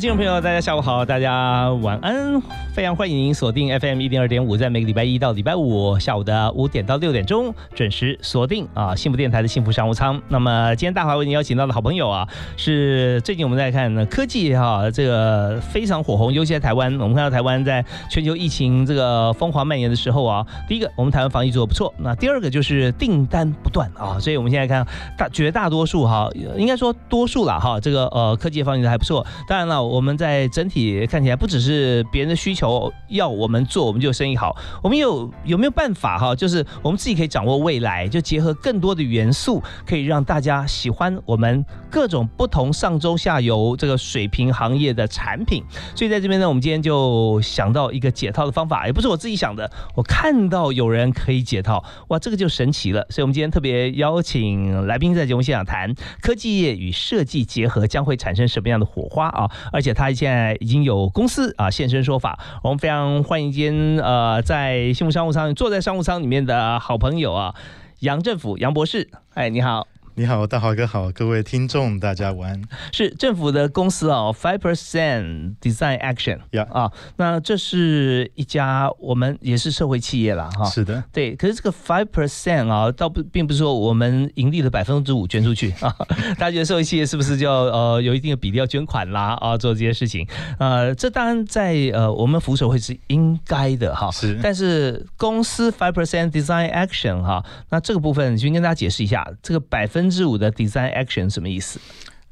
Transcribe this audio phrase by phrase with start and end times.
[0.00, 2.40] 听众朋友，大家下午好，大家晚安，
[2.72, 10.22] 非常欢迎您锁定 FM 一零二点五，在每个礼拜一到礼拜五下午的五点到六点钟准时锁定啊幸福电台的幸福商务舱。
[10.28, 24.86] 那么今天大华为您邀请到的好朋友啊，是最近我们在看呢科技哈，这个非常火红，尤其在台湾，我们看到台湾在全球疫情这个疯狂蔓延的时候啊，第一个我们台湾防疫做的不错，那第二个就是订单不断啊，所以我们现在看
[25.18, 29.80] 大绝大多数哈，应该说多数了哈，这个呃科技防疫的还不错，当然了。
[29.80, 34.54] 我们在整体看起来，不只是别人的需求求要我们做，我们就生意好。
[34.82, 36.34] 我们有有没有办法哈？
[36.36, 45.64] 就是我们自己可以掌握未来，就结合更多的元素，可以让大家喜欢我们各种不同上中下游这个水平行业的产品。
[45.94, 53.06] 所以在这边呢，我们今天就想到一个解套的方法，也不是我自己想的，我看到有人可以解套，哇，这个就神奇了。
[53.08, 59.50] 所以我们今天特别邀请来宾在节目现场谈科技业与设计结合将会产生什么样的火花啊？
[59.72, 67.54] 而且他现在已经有公司啊现身说法，我们非常欢迎今天呃在幸福商务舱坐在商务舱里面的好朋友啊
[68.00, 69.86] 杨政府杨博士，哎你好。
[70.20, 72.62] 你好，大豪哥好，各位听众大家晚安。
[72.92, 80.66] 是政府的公司啊，Five Percent Design Action 呀啊，那这是一家我们也是社会企业了哈。
[80.66, 81.34] 是的，对。
[81.36, 85.96] 可是这个 Five Percent 啊，倒不并不是说我们盈利的百分之五捐出去 啊。
[86.36, 89.56] 大家觉得社会企业是不是就要呃有一定的比例要捐款啦啊？
[89.56, 90.28] 做这些事情，
[90.58, 94.10] 呃，这当然在呃我们扶手会是应该的哈。
[94.10, 94.38] 是。
[94.42, 100.09] 但是公司 Five Percent Design Action 哈，那这个部分先跟大家解释一下，这个百分。
[100.10, 101.80] 之五的 design action 什么意思？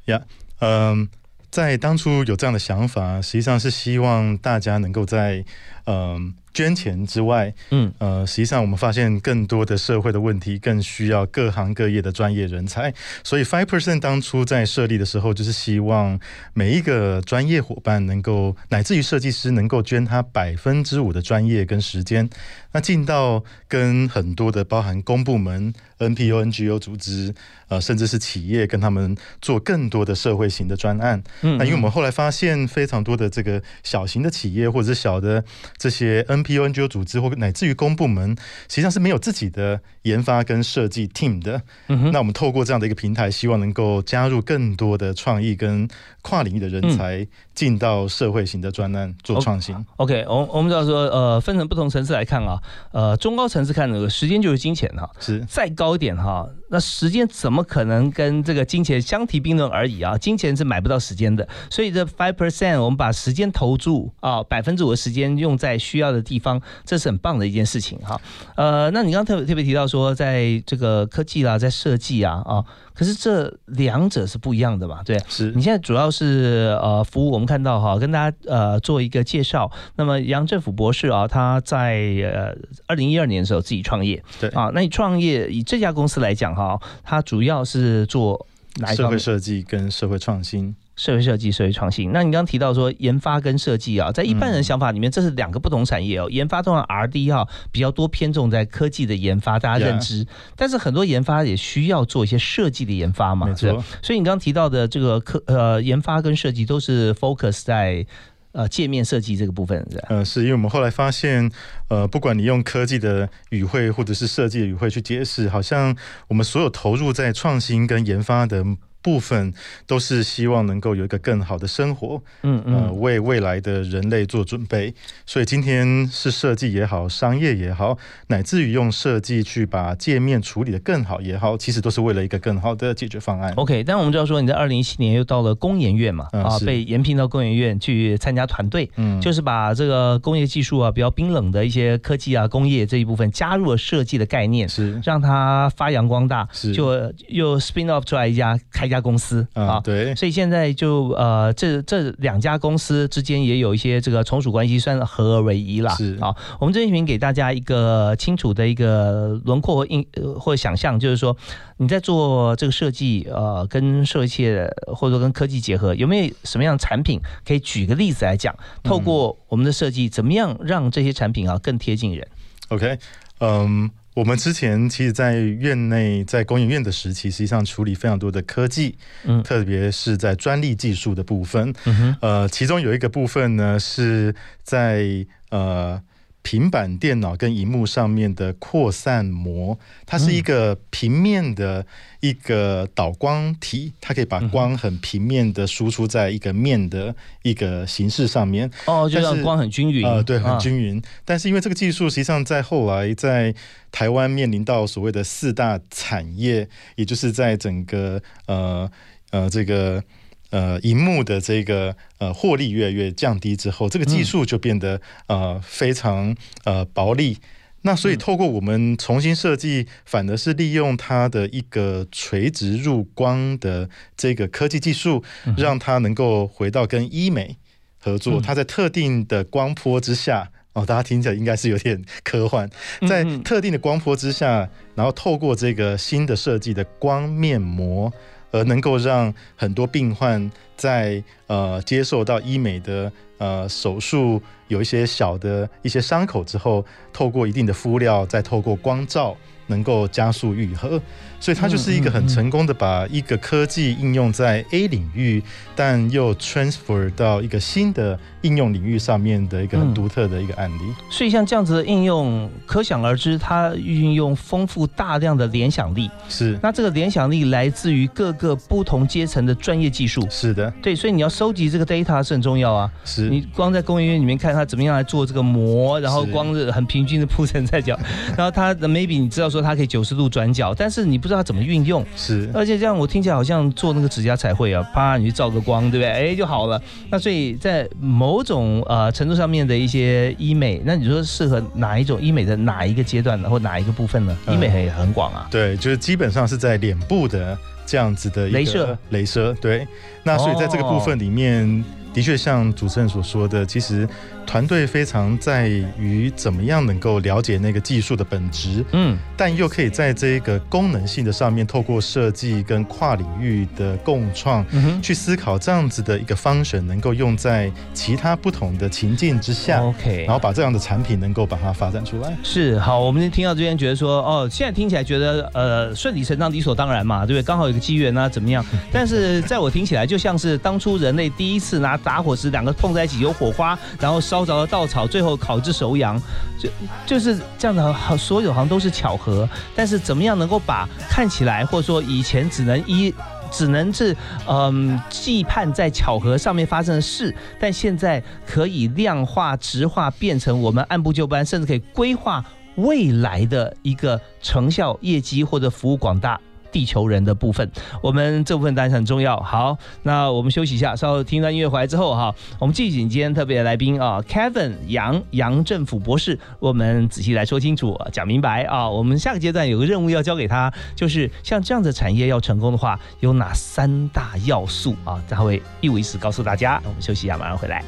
[0.05, 0.21] 呀，
[0.59, 1.07] 嗯，
[1.49, 5.43] 在当初有这样的想法，实际上是希望大家能够在
[5.89, 6.33] 嗯。
[6.51, 12.91] 捐钱之外，嗯，呃，实际上我们发现更多的社会的问题更需要各行各业的专业人才，
[13.23, 16.19] 所以 Five Percent 当初在设立的时候，就是希望
[16.53, 22.27] 每一个专业伙伴能够，乃至于设计师能够捐他百分之五的专业跟时间，
[22.73, 27.33] 那进到跟很多的包含公部门、NPO、NGO 组织，
[27.67, 31.23] 呃，甚至是企业，跟他们做更多的社会型的专案。
[31.41, 35.43] 嗯，那因为我们后来发现非常多的这个小型的企业或者是小的
[35.79, 41.59] 这些 NPO N G O 组织或乃至于公部门，实际上是没有自己的研发跟设计 team 的。
[41.87, 45.87] 那我们透过这样的一个平台，希望能够加入更多的创意跟
[46.21, 47.25] 跨领域的人才，
[47.55, 49.75] 进到社会型的专案做创新。
[49.95, 52.59] OK，我我们知道说，呃，分成不同层次来看啊，
[52.91, 55.39] 呃，中高层次看这个时间就是金钱哈，是。
[55.45, 60.17] 再高一点哈，那时间怎么可能跟这个金钱相提并论而已啊？
[60.17, 66.23] 金钱是买不到时间的，所以这 five percent 我们把时间投注啊，百分之五的时间用在需要的。
[66.29, 68.21] 地方，这是很棒的一件事情哈。
[68.55, 72.63] 呃，那你刚刚特别特别提到说，在这个科技啦，在设计啊啊，
[72.99, 75.01] 可是这两者是不一样的嘛？
[75.05, 79.71] 对，是你现在主要是呃服务，我们看到哈，跟大家呃做一个介绍。
[79.95, 82.53] 那么杨政府博士啊，他在呃
[82.87, 88.45] 二零一二年的时候自己创业，对啊，那你创业以这家公司来讲哈，它主要是做
[88.81, 90.75] 哪一社会设计跟社会创新。
[90.99, 92.11] 社会设计、社会创新。
[92.11, 96.27] 那你刚刚提到说研发跟设计啊，在一般人想法里面，这是两个不同产业哦。
[96.29, 100.27] 研发通常 R D 哈比较多偏重在科技的研发，大家认知。
[100.57, 103.81] 但是很多研发也需要做一些设计的研发嘛，没错。
[104.01, 108.05] 所以你刚刚提到的这个科呃研发跟设计都是 focus 在
[108.51, 111.49] 呃界面设计这个部分，是呃，是因为我们后来发现，
[111.87, 115.95] 呃，不管你用科技的语汇或者是设计的语汇去解释，好像
[116.27, 118.65] 我们所有投入在创新跟研发的。
[119.01, 119.53] 部分
[119.87, 124.93] 都是希望能够有一个更好的生活，嗯嗯，呃，为未来的人类做准备。
[125.25, 127.97] 所以今天是设计也好，商业也好，
[128.27, 133.53] 乃至于用设计去把界面处理的更好也好，其实都是为了一个更好的解决方案。
[133.55, 148.88] OK，但我们就要说，你在二零一七年又到了工研院嘛，啊，被延聘到工研院去参加团队，嗯，就是把这个工业技术啊，比较冰冷的一些科技啊，工业这一部分加入了设计的概念，是让它发扬光大，是就又 spin off 出来一家开。
[148.89, 149.79] 一家公司啊。
[149.81, 155.91] 对，所以现在就呃，这这两家公司之间也有一些这个从属关系，算合而为一了。
[155.91, 160.05] 是啊，我们这边给大家一个清楚的一个轮廓或印
[160.39, 161.37] 或想象，就是说
[161.77, 164.49] 你在做这个设计，呃，跟设计
[164.87, 168.55] 或者说跟科技结合，有没有什么样的产品可以举个例子来讲？
[168.83, 172.27] 透过我们的设计，怎么样让这些产品啊更贴近人
[172.69, 172.97] ？OK，
[173.39, 173.89] 嗯。
[174.15, 186.01] 我们之前其实，在院内在工研院的时期，实际上处理非常多的科技，嗯，特别是在专利技术的部分，嗯哼，呃，其中有一个部分呢，是在呃。
[186.49, 191.85] 平板电脑跟荧幕上面的扩散膜，它是一个平面的
[192.21, 198.67] 一个导光体，它可以把光很平面的输出在一个面的一个形式上面。
[198.87, 200.03] 哦，就让光很均匀。
[200.03, 200.99] 呃，对，很均匀。
[201.23, 203.53] 但是因为这个技术实际上在后来在
[203.91, 208.89] 台湾面临到所谓的四大产业，也就是在整个呃
[209.29, 210.03] 呃这个。
[210.51, 217.37] 呃，荧幕的这个呃获利越来越降低之后，这个技术就变得呃非常呃薄利。
[217.83, 225.23] 那所以透过我们重新设计，反而是利用它的一个垂直入光的这个科技技术，
[225.55, 227.55] 让它能够回到跟医美
[227.97, 228.41] 合作。
[228.41, 232.69] 它在特定的光波之下，哦，大家听起来应该是有点科幻，
[233.07, 238.11] 在特定的光波之下，然后透过这个新的设计的光面膜。
[238.51, 249.35] 而能够让很多病患在呃接受到医美的呃手术，有一些小的一些伤口之后，透过一定的敷料，再透过光照。
[249.71, 250.99] 能够加速愈合，
[251.39, 255.41] 所以它就是一个很成功的把一个科技应用在 A 领域，
[255.75, 260.81] 但又 transfer 到一个新的应用领域上面的一个很独特的一个案例。
[261.09, 266.09] 所以像这样子的应用，可想而知，它运用丰富大量的联想力。
[266.27, 270.27] 是，那这个联想力来自于各个不同阶层的专业技术。
[270.29, 272.91] 是的，对，所以你要收集这个 data 是很重要啊。
[273.05, 277.97] 是，你光在工业园里面看它怎么样来做这个膜，然后光是很平均的铺成在角，
[278.35, 279.59] 然后它的 maybe 你知道说。
[279.59, 282.05] 它可以九十度转角，但是你不知道它怎么运用。
[282.15, 286.09] 是，而且这样我听起来好像做那个指甲彩绘啊，啪，你去照个光，对不对？
[286.09, 286.81] 哎，就好了。
[287.09, 294.37] 那所以在某种呃程度上面的一些医美，那你说适合哪一种医美的哪一个阶段呢，或哪一个部分呢？
[294.49, 295.47] 医美也很广啊。
[295.49, 299.53] 对，就是基本上是在脸部的这样子的一个镭射，镭射。
[299.61, 299.87] 对，
[300.23, 301.83] 那所以在这个部分里面，
[302.13, 304.07] 的确像主持人所说的，其实。
[304.49, 305.67] 团队非常在
[305.99, 314.65] 于怎么样能够了解那个技术的本质，嗯，但又可以在这个功能性的上面，透过设计跟跨领域的共创，
[315.03, 322.35] 去思考这样子的一个方选能够用在其他不同的情境之下，OK，然后把这样的产品能够把它发展出来。
[322.41, 327.45] 是好，我们听到这边觉得说，哦，现在听起来觉得呃顺理成章、理所当然嘛，对不对？
[327.45, 328.65] 刚好有个机缘啊，怎么样？
[328.91, 334.38] 但是在我听起来，就像是当初人类第一次拿打火石两个碰在一起有火花，然后烧。
[334.39, 336.17] 烧着了稻草，最后烤至熟羊，
[336.57, 336.69] 就
[337.05, 339.47] 就是这样的，好，所有好像都是巧合。
[339.75, 343.13] 但是怎么样能够把看起来，或者说以前只能一
[343.51, 344.15] 只能是
[344.47, 352.41] 嗯寄盼在巧合上面发生的事，但现在可以量化、直化，变成我们按部就班，甚至可以规划
[352.75, 356.39] 未来的一个成效、业绩或者服务广大。
[356.71, 357.69] 地球人的部分，
[358.01, 359.39] 我们这部分当然很重要。
[359.39, 368.89] 好，那我们休息一下，稍后听到音乐回来之后哈，我们继续今天特别的来宾啊，Kevin 杨杨政府博士，我们仔细来说清楚，讲明白啊。
[368.89, 375.21] 我们下个阶段有个任务要交给他，就是像这样的产业要成功的话，有哪三大要素啊？
[375.29, 376.81] 他会一五一十告诉大家。
[376.85, 377.83] 我们休息一下，马上回来。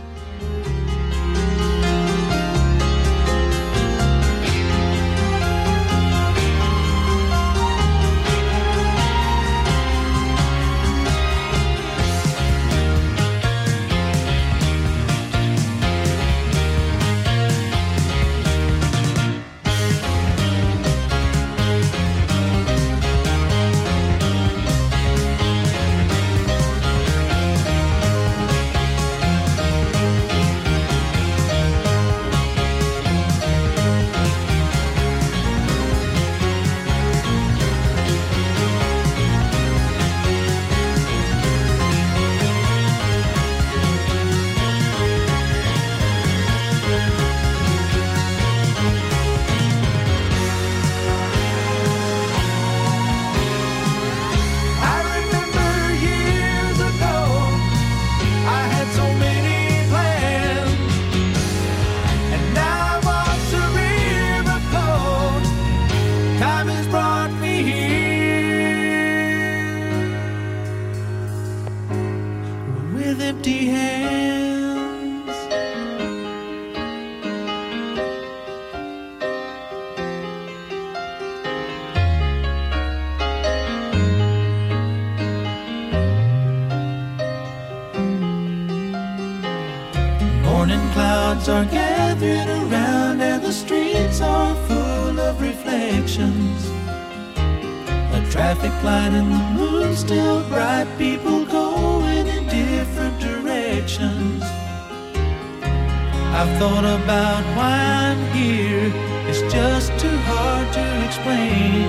[106.41, 107.77] I've thought about why
[108.09, 108.91] I'm here,
[109.29, 111.85] it's just too hard to explain.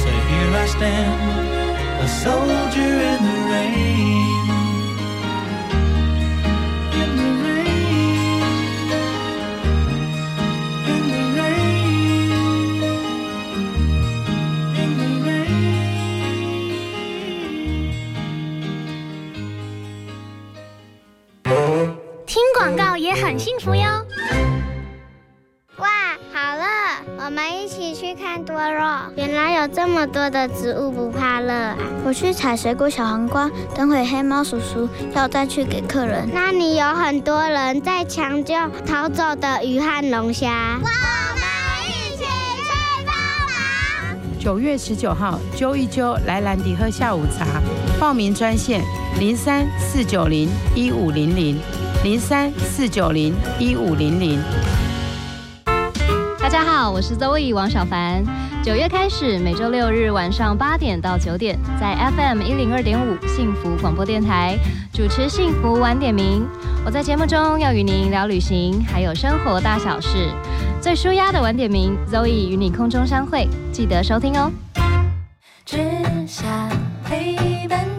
[0.00, 4.15] So here I stand, a soldier in the rain.
[27.26, 28.80] 我们一起去看多肉。
[29.16, 31.76] 原来有这么多的植物不怕热啊！
[32.04, 36.28] 我去采水果小黄瓜，等会黑猫叔叔要再去给客人。
[36.32, 38.54] 那里有很多人在抢救
[38.86, 40.78] 逃走的鱼和龙虾。
[40.80, 41.42] 我们
[41.88, 43.16] 一起去帮
[43.48, 44.38] 忙。
[44.38, 47.60] 九月十九号，揪一揪来兰迪喝下午茶，
[47.98, 48.84] 报名专线
[49.18, 51.58] 零三四九零一五零零
[52.04, 54.40] 零三四九零一五零零。
[56.56, 58.24] 大家好，我是 Zoe 王小凡。
[58.64, 64.56] 九月开始，每周六日晚上八点到九点，在 FM 一零二点五幸福广播电台
[64.90, 66.48] 主持幸福晚点名。
[66.82, 70.30] 我在节目中要与您聊旅行，还有生活大小事。
[70.80, 74.50] 最舒压的晚点名，Zoe 与你空中相会，记得收听哦。
[75.66, 75.76] 只
[76.26, 76.46] 想
[77.04, 77.95] 陪伴。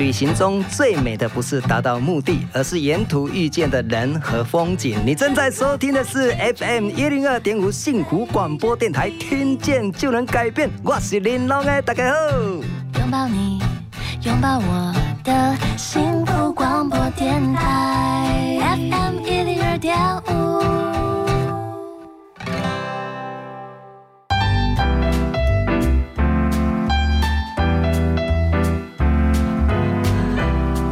[0.00, 4.98] 旅行中最美的不是达到目的，而是沿途遇见的人和风景。
[5.04, 10.70] 你正在收听的是 FM 一零二点五幸福广播电台，听见就能改变。
[10.82, 12.18] 我是林龙的，大家好。
[12.98, 13.60] 拥抱你，
[14.22, 19.94] 拥抱我的幸福广播电台 FM 一零二点
[20.28, 20.99] 五。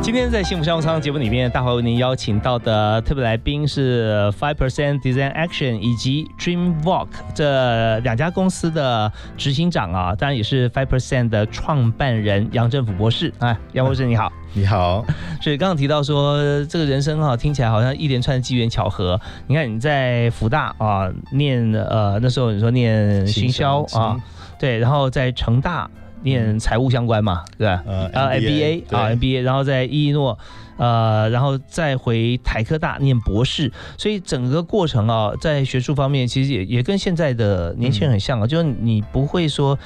[0.09, 13.31] 今天在幸福商务舱节目里面，大华为您邀请到的特别来宾是 Five Percent Design Action 以及 Dream Walk 这两家公司的执行长啊，当然也是 Five Percent 的创办人杨振甫博士。
[13.41, 15.05] 哎，杨博士你好，你好。
[15.43, 19.21] 所以刚刚提到说，这个人生哈、听起来好像一连串的机缘巧合。
[19.47, 24.17] 你看你在福大啊念呃那时候你说念行销啊，
[24.59, 25.87] 对，然后在成大。
[26.23, 27.83] 念财务相关嘛，对吧？
[27.87, 30.39] 呃然后 MBA 啊 MBA，然后在伊利诺，
[30.77, 39.79] 呃，然后再回台科大念博士，所以整个过程啊，在学术方面其实也也跟现在的年轻人很像啊，就是你不会说。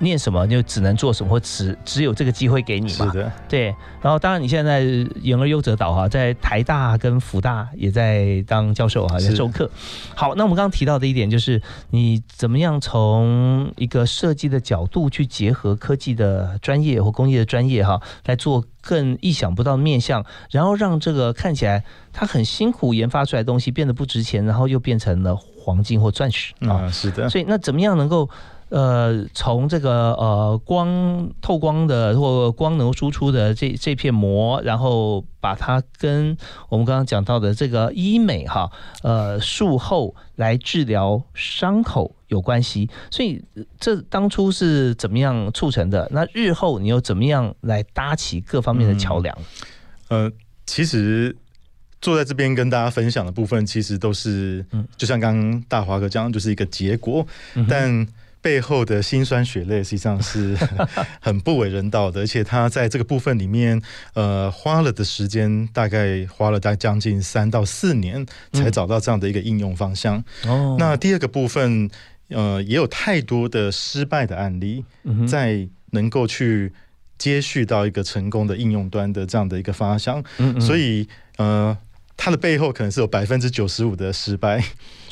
[0.00, 3.06] 念什么就只能做什么，或只只有这个机会给你嘛？
[3.06, 3.74] 是的，对。
[4.02, 4.80] 然后当然你现在
[5.22, 9.70] 言而优则导哈，在台大跟福大也在当教授哈，在授课。
[10.14, 26.90] 好，那我们刚刚提到的一点就是，你怎么样从一个设计的角度去结合科技的专业或工业的专业哈，来做更意想不到的面向，然后让这个看起来他很辛苦研发出来的东西变得不值钱，然后又变成了黄金或钻石啊。
[26.90, 27.30] 是的。
[27.30, 28.28] 所以那怎么样能够？
[28.70, 36.36] 呃，从这个呃光透光的或光能输出的这这片膜，然后把它跟
[36.68, 38.68] 我们刚刚讲到的这个医美哈，
[39.02, 42.90] 呃术后来治疗伤口有关系。
[43.10, 43.44] 所以
[43.78, 46.08] 这当初是怎么样促成的？
[46.10, 49.38] 那日后你又怎么样来搭起各方面的桥梁？
[50.08, 50.32] 呃，
[50.66, 51.36] 其实
[52.00, 54.64] 坐在这边跟大家分享的部分，其实都是，
[54.96, 57.24] 就像刚刚大华哥讲，就是一个结果，
[57.68, 58.04] 但。
[58.44, 60.54] 背后的辛酸血泪实际上是
[61.18, 63.80] 很不为人道的，而且他在这个部分里面，
[64.12, 70.22] 呃，花了的时间大概花了大概将近三到四年，才找到这样的一个应用方向。
[70.46, 71.88] 哦，那第二个部分，
[72.28, 74.84] 呃，也有太多的失败的案例，
[75.26, 76.70] 在能够去
[77.16, 80.22] 接续到一个成功的应用端的这样的一个方向。
[80.36, 81.08] 嗯，所以
[81.38, 81.74] 呃。
[82.16, 84.64] 它的背后可能是有百分之九十五的失败，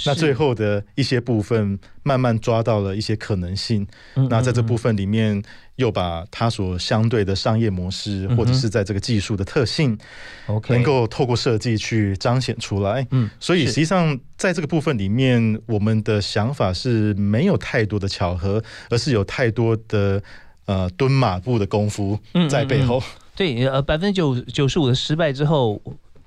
[0.07, 3.87] 那最后的一些部分慢慢抓到了一些可能性。
[4.31, 5.43] 那在这部分里面，
[5.77, 9.99] 又把它所相对的商业模式，或者是在这个技术的特性
[10.47, 13.07] ，OK，能够透过设计去彰显出来。
[13.11, 20.23] 嗯，所以实际上在这个部分里面，我们的想法是没有太多的巧合，而是有太多的
[20.67, 22.19] 呃蹲马步的功夫
[22.49, 23.03] 在背后。
[23.35, 25.83] 对，呃，百分之九九十五的失败之后。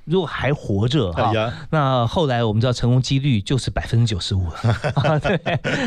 [0.06, 1.34] 如果还活着哈，
[1.72, 5.20] 那后来我们知道成功几率就是百分之九十五了。
[5.20, 5.38] 对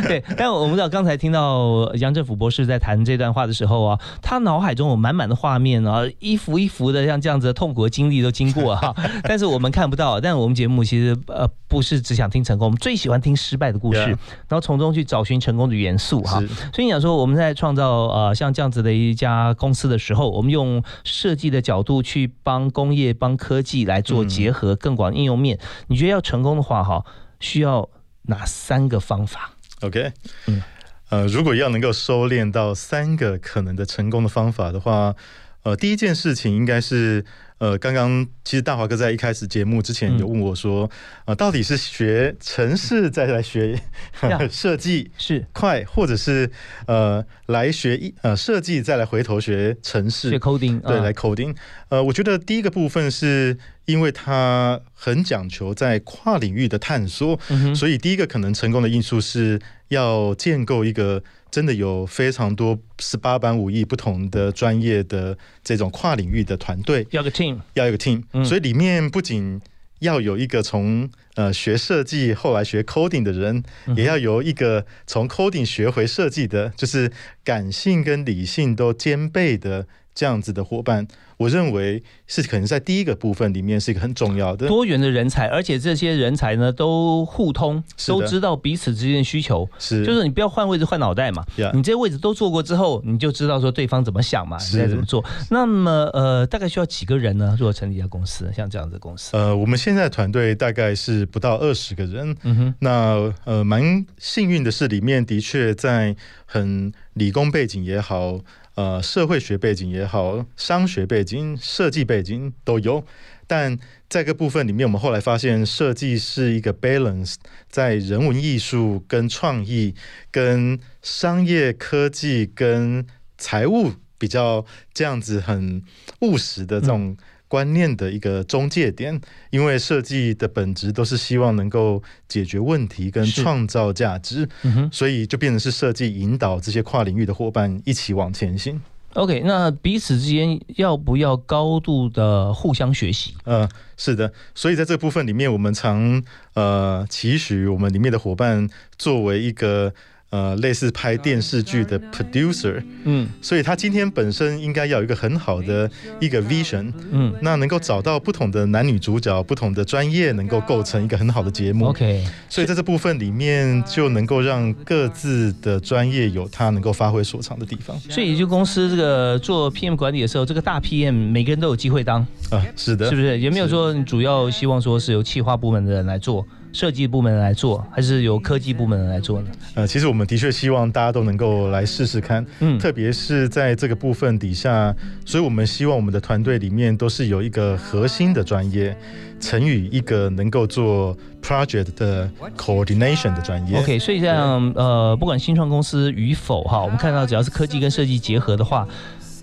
[0.03, 10.21] 对，但我们知道刚才听到杨振甫博士在谈这段话的时候啊，他脑海中有满满的画面啊，一幅一幅的像这样子的痛苦的经历都经过哈， 但是我们看不到。
[10.21, 14.17] 但我们节目其实呃不是只想听成功，我们最喜欢听失败的故事，然
[14.51, 16.41] 后从中去找寻成功的元素哈。
[16.73, 24.03] 所以你想说我们在创造呃像这样子的一家公司的时候，我们用设计的角度去帮工业帮科技来。
[24.09, 27.05] 做结合更广应用面，你觉得要成功的话，哈，
[27.41, 27.89] 需要
[28.23, 30.13] 哪三个方法？OK，
[30.47, 30.63] 嗯，
[31.11, 35.15] 呃，如果要能够收敛到三个可能的成功的方法的话，
[35.63, 37.25] 呃，第一件事情应该是。
[37.59, 40.89] 呃，刚刚其实大华哥在一开始节目之前有问我说，
[41.25, 43.79] 呃，到底是学城市再来学
[44.51, 46.51] 设计是快，或者是
[46.87, 51.55] 呃来学一呃设计再来回头学城市学 coding 对来 coding。
[51.89, 57.39] 呃，我觉得第一个部分是因为它很讲求在跨领域的探索，
[57.75, 61.23] 所以第一个可能成功的因素是要建构一个。
[61.51, 69.61] 真的有非常多十八般武艺不同的专业的这种跨领域的团队，要个 team，要一个 team，所以里面不仅
[70.01, 73.63] 要有一个从呃学设计后来学 coding 的人，
[73.97, 77.11] 也要有一个从 coding 学回设计的，就是
[77.43, 81.09] 感性跟理性都兼备的这样子的伙伴。
[81.39, 89.69] 我认为是可能在第一个部分里面是一个很重要的多元的人才，而且这些人才呢都互通，都知道彼此之间的需求。
[89.79, 91.45] 是，就是你不要换位置换脑袋嘛。
[91.73, 95.25] 你这些位置都做过之后，你就知道说对方怎么想嘛，你该怎么做。
[95.49, 97.57] 那么呃，大概需要几个人呢？
[97.59, 99.37] 如果成立一家公司，像这样的公司？
[99.37, 102.37] 呃，我们现在团队大概是不到二十个人。
[102.43, 102.75] 嗯哼。
[102.81, 106.17] 那呃，蛮幸运的是，里面的确在
[106.47, 108.41] 很理工背景也好。
[108.79, 113.05] 呃，社会学背景也好，商学背景、设计背景都有，
[113.45, 113.77] 但
[114.09, 117.35] 在个部分里面，我们后来发现，设计是一个 balance，
[117.69, 119.97] 在人文艺术、跟创意、
[120.31, 123.05] 跟商业科技、跟
[123.37, 125.83] 财务比较这样子很
[126.21, 127.17] 务实的这种。
[127.49, 134.49] 观念的一个中介点，因为设计的本质都是希望能够解决问题跟创造价值，
[134.93, 138.81] 所以就变成是设计引导这些跨领域的伙伴一起往前行。
[139.15, 143.35] OK，那彼此之间要不要高度的互相学习？
[143.45, 146.23] 呃，是的，所以在这部分里面，我们常
[146.55, 149.93] 呃期许我们里面的伙伴作为一个。
[150.31, 161.87] 呃，类似拍电视剧的 producer，嗯，所以他今天本身应该要有一个很好的一个 vision，嗯，那能够找到不同的男女主角、不同的专业，能够构成一个很好的节目。
[161.87, 167.99] OK，所以在这部分里面就能够让各自的专业有他能够发挥所长的地方。
[168.01, 172.21] 所以就公司这个做 PM 管理的时候，这个大 PM 每个人都有机会当。
[172.51, 173.39] 啊，是的，是不是？
[173.41, 176.47] 有没有说主要希望说是由企划部门的人来做？
[176.73, 179.49] 设计部门来做，还是由科技部门来做呢？
[179.75, 188.97] 呃，其实我们的确希望大家都能够来试试看，嗯，特别是在这个部分底下，所以我们希望我们的团队里面都是有一个核心的专业，
[189.41, 193.79] 成语一个能够做 project 的 coordination 的专业。
[193.79, 198.87] OK，所以像呃，不管新创公司与否哈，我们看到只要是科技跟设计结合的话，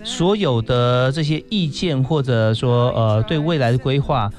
[0.04, 4.30] 所有的这些意见或者说呃对未来的规划，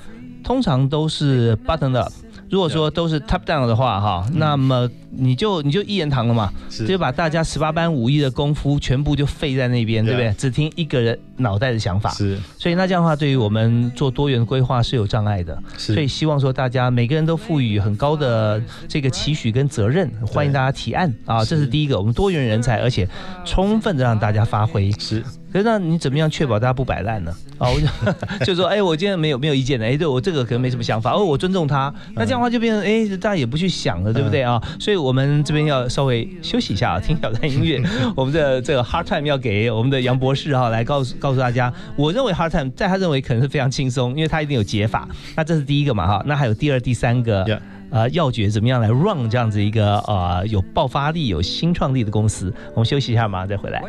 [0.43, 2.11] 通常都是 button up。
[2.49, 6.51] 如果说都是 top down 的话，哈，那么你就你就一言堂了嘛，
[6.87, 10.31] 就把大家十八般武艺的功夫全部就废在那边，对不对？
[10.37, 12.37] 只听一个人脑袋的想法，是。
[12.57, 15.57] 所以那这样的话，对于我们做多元规划是有障碍的。
[15.77, 23.07] 所以希望说大家每个人都赋予很高的这个期许跟责任，欢迎大家提案啊，这是第一个，我们多元人才，而且
[23.43, 24.91] 充分的让大家发挥。
[24.93, 25.23] 是。
[25.49, 27.33] 可是那你怎么样确保大家不摆烂呢？
[27.57, 31.91] 啊，我就 就说，哎，我今天没有没有意见的，哎，对我这个可能没什么想法，哦，我尊重他。
[32.13, 34.61] 那这样的话就变成，哎，大家也不去想了，对不对啊？
[34.77, 37.81] 所以我们这边要稍微休息一下，听小段音乐。
[38.15, 45.07] 我们的这个 hard time 要给我们的杨博士哈，来告诉告诉大家，我认为 hard time 在他认为可能是非常轻松，因为他一定有解法。
[45.35, 47.59] 那这是第一个嘛哈，那还有第二、第三个。
[47.89, 52.53] 呃，要诀怎么样来 run 这样子一个呃有爆发力、有新创力的公司？
[52.73, 53.81] 我们休息一下，马上再回来。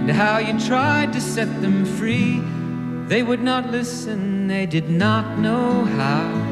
[0.00, 2.40] and how you tried to set them free.
[3.08, 6.48] They would not listen, they did not know how.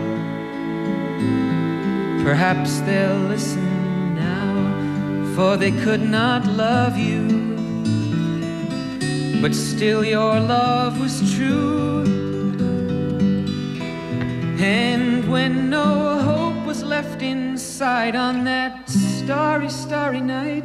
[2.24, 7.46] Perhaps they'll listen now, for they could not love you.
[9.40, 12.04] But still, your love was true.
[14.58, 20.64] And when no hope was left in sight on that starry, starry night,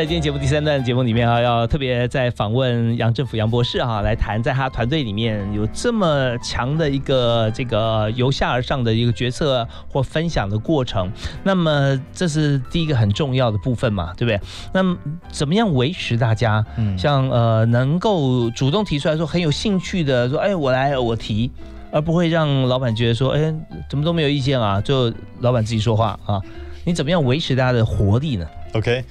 [0.00, 11.12] 在今天节目第三段节目里面啊，要特别在访问杨政府杨博士哈，来谈在他团队里面有这么强的一个这个由下而上的一个决策或分享的过程。
[11.44, 14.40] 那么这是第一个很重要的部分嘛，对不对？
[14.72, 14.96] 那么
[15.30, 16.64] 怎么样维持大家，
[16.96, 21.50] 像呃能够主动提出来说很有兴趣的说，哎，我来我提，
[21.92, 23.54] 而不会让老板觉得说，哎，
[23.90, 26.40] 怎么都没有意见啊，就老板自己说话啊？
[26.86, 29.04] 你怎么样维持大家的活力呢？OK。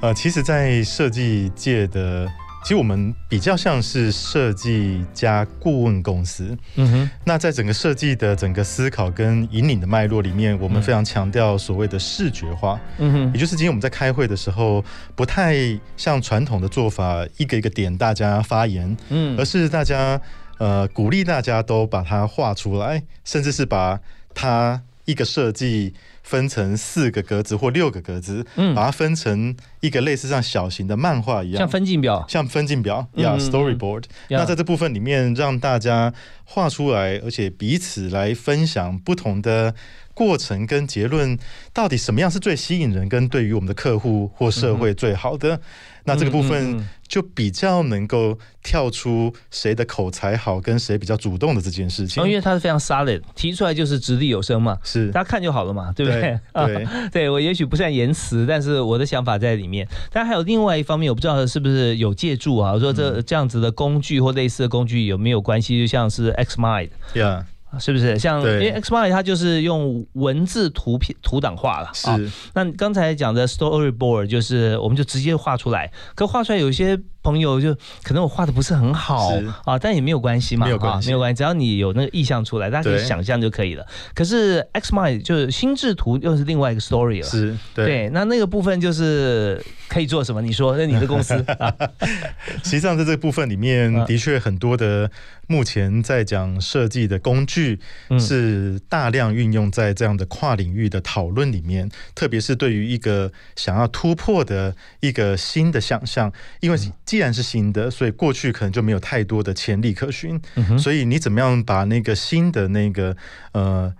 [0.00, 2.28] 呃，其实，在设计界的，
[2.62, 6.54] 其实我们比较像是设计加顾问公司。
[6.74, 7.10] 嗯哼。
[7.24, 12.78] 那在整个设计的整个思考跟引领的脉络里面，我们非常强调所谓的视觉化。
[12.98, 13.32] 嗯哼。
[13.32, 15.56] 也就是今天我们在开会的时候，不太
[15.96, 18.94] 像传统的做法，一个一个点大家发言。
[19.08, 19.34] 嗯。
[19.38, 20.20] 而是大家
[20.58, 23.98] 呃鼓励大家都把它画出来，甚至是把
[24.34, 25.94] 它一个设计。
[26.24, 34.04] 分成四个格子或六个格子，嗯，把它分成一个类似像小型的漫画一样，像分镜表，像分镜表，Yeah storyboard。
[34.30, 36.12] 那在这部分里面，让大家
[36.44, 39.74] 画出来，而且彼此来分享不同的
[40.14, 41.38] 过程跟结论，
[41.72, 45.60] 到底什么样是最吸引人，跟对于我们的客户或社会最好的。
[46.04, 52.22] 那这个部分就比较能够跳出谁的口才好，跟谁比较主动的这件事情。
[52.24, 56.38] 因为它是非常 solid，提出来就是掷地有声嘛，是大家看就好了嘛，对不对？
[56.52, 59.86] 对，对 我也许不善言辞，但是我的想法在里面。
[60.12, 62.72] 但还有另外一方面，我不知道是不是有借助啊？
[62.72, 65.80] 我说这这样子的工具或类似的工具有没有关系？
[65.80, 67.44] 就像是 Xmind，Yeah。
[67.78, 72.18] 是不是像因为 Xmind 它就是用文字图片图档画了啊？
[72.54, 77.00] 那刚才讲的 Storyboard 就是我们就直接画出来，可画出来有些。
[77.24, 79.32] 朋友就可能我画的不是很好
[79.64, 83.84] 啊，但也没有关系嘛，没有关系，没有关系，只要你有那个意向出来，大家可以想象就可以了。
[84.14, 88.10] 可是 Xmind 就是心智图又是另外一个 story 了，是对。
[88.10, 90.42] 那那个部分就是可以做什么？
[90.42, 91.74] 你说，那你的公司啊？
[92.62, 95.10] 实际上在这个部分里面，的确很多的
[95.46, 97.80] 目前在讲设计的工具
[98.18, 106.78] 是大量运用在这样的跨领域的讨论里面，特别是对于一个想要突破的一个新的想象，因为。
[107.14, 110.40] 既然是新的，所以过去可能就没有太多的潜力可循。
[110.76, 113.16] 所以你怎么样把那个新的那个
[113.52, 113.94] 呃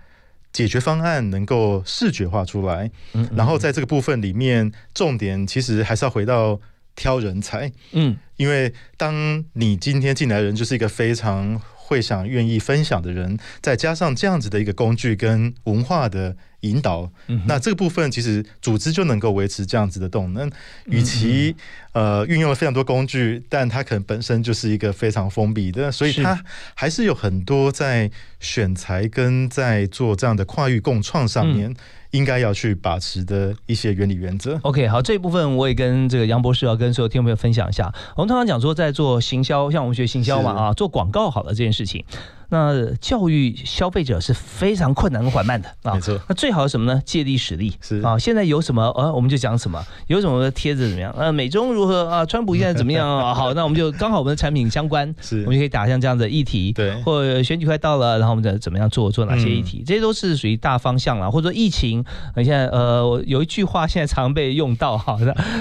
[0.51, 2.91] 解决方案能够视觉化出来？
[3.33, 6.59] 然后在这个部分里面，重点其实还是要回到
[6.93, 7.71] 挑人才。
[7.93, 16.35] 嗯，因为当你今天进来的人就是一个非常会想愿意分享的人，再加上这样子的一个工具跟文化的。
[16.61, 17.11] 引导，
[17.45, 20.49] 那这个部分其实组织就能够维持这样子的动能。
[20.87, 21.55] 与其
[21.91, 26.43] 呃运用了非常多工具，但它可能本身就是一个非常封闭的，所以它
[26.73, 31.71] 还是有很多在选材跟在做这样的跨域共创上面。
[32.15, 34.57] 应该要去把持的一些原理原则。
[34.63, 37.93] OK，好，这一部分我也跟这个杨博士要跟所有听众朋友分享一下。
[38.15, 42.05] 我们通常讲说，在做行销，像我们学行销嘛啊，做广告好了这件事情，
[42.49, 45.93] 那教育消费者是非常困难和缓慢的啊。
[45.93, 46.19] 没错。
[46.27, 47.01] 那最好是什么呢？
[47.05, 48.17] 借力使力是啊。
[48.17, 49.83] 现在有什么呃，我们就讲什么。
[50.07, 51.13] 有什么贴子怎么样？
[51.17, 52.25] 呃，美中如何啊？
[52.25, 53.33] 川普现在怎么样 啊？
[53.33, 56.71] 好，那我们就刚好我们的产品相关，是，我们就可以打像这样的议题。
[56.73, 56.93] 对。
[57.01, 59.83] 或选举快到了，然后我们再怎么样做做哪些议题？
[59.85, 61.29] 这些都是属于大方向啦。
[61.29, 62.03] 或者说疫情，
[62.35, 65.17] 你现在呃，有一句话现在常被用到哈，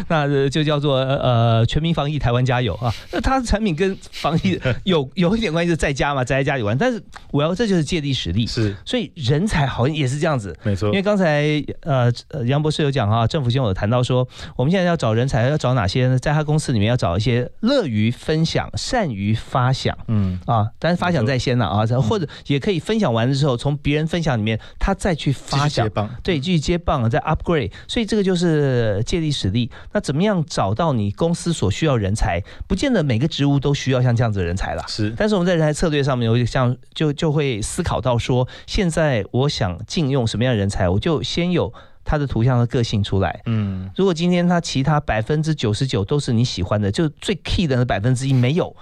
[0.09, 2.93] 那那就叫做呃，全民防疫，台湾加油啊。
[3.11, 6.74] 那它的产品跟防疫 有有一点关系，就在家嘛，宅在家里玩。
[6.79, 8.75] 但是我要这就是借力使力，是。
[8.85, 10.89] 所以人才好像也是这样子，没错。
[10.89, 12.13] 因为刚才呃
[12.47, 16.19] 杨博士有讲哈，政府先有谈到说，我们现在要找人才，要找哪些呢？
[16.19, 25.91] 在他公司里面要找一些乐于分享、善于发想，嗯啊，但是发想在先了啊，或者也可以分享完了之后，从别人分享里面他再去发想，
[26.23, 27.71] 对，继续接棒，再 upgrade。
[27.89, 29.71] 所以这个就是借力使力。
[29.93, 32.43] 那怎么样找到你公司所需要人才？
[32.67, 35.13] 不见得每个职务都需要像这样子的人才了，是。
[35.17, 36.64] 但是我们在人才策略上面，我像
[36.95, 41.73] 就就会思考到说，现在我想禁用什么样的人才，我就先有。
[42.07, 48.77] 他的图像和个性出来，嗯，如果今天他其他百分之九十九都是你喜欢的，就最 key 的那百分之一没有，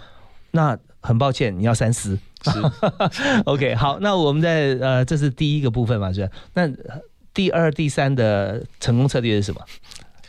[0.50, 2.18] 那很抱歉，你要三思。
[3.46, 6.68] OK，好，那我们在呃，这是第一个部分嘛，是那
[7.32, 9.60] 第二、第三的成功策略是什么？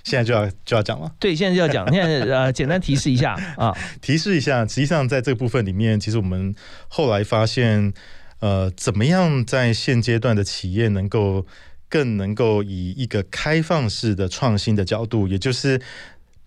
[0.04, 1.12] 现在就要就要讲了。
[1.20, 1.86] 对，现在就要讲。
[1.94, 6.54] 现在呃，简单提示一下 啊，提示一下，实际上在这个部分里面，其实我们
[6.88, 7.94] 后来发现，
[8.40, 11.46] 呃，怎么样在现阶段的企业能够。
[11.90, 15.80] 更能够以一个开放式的创新的角度，也就是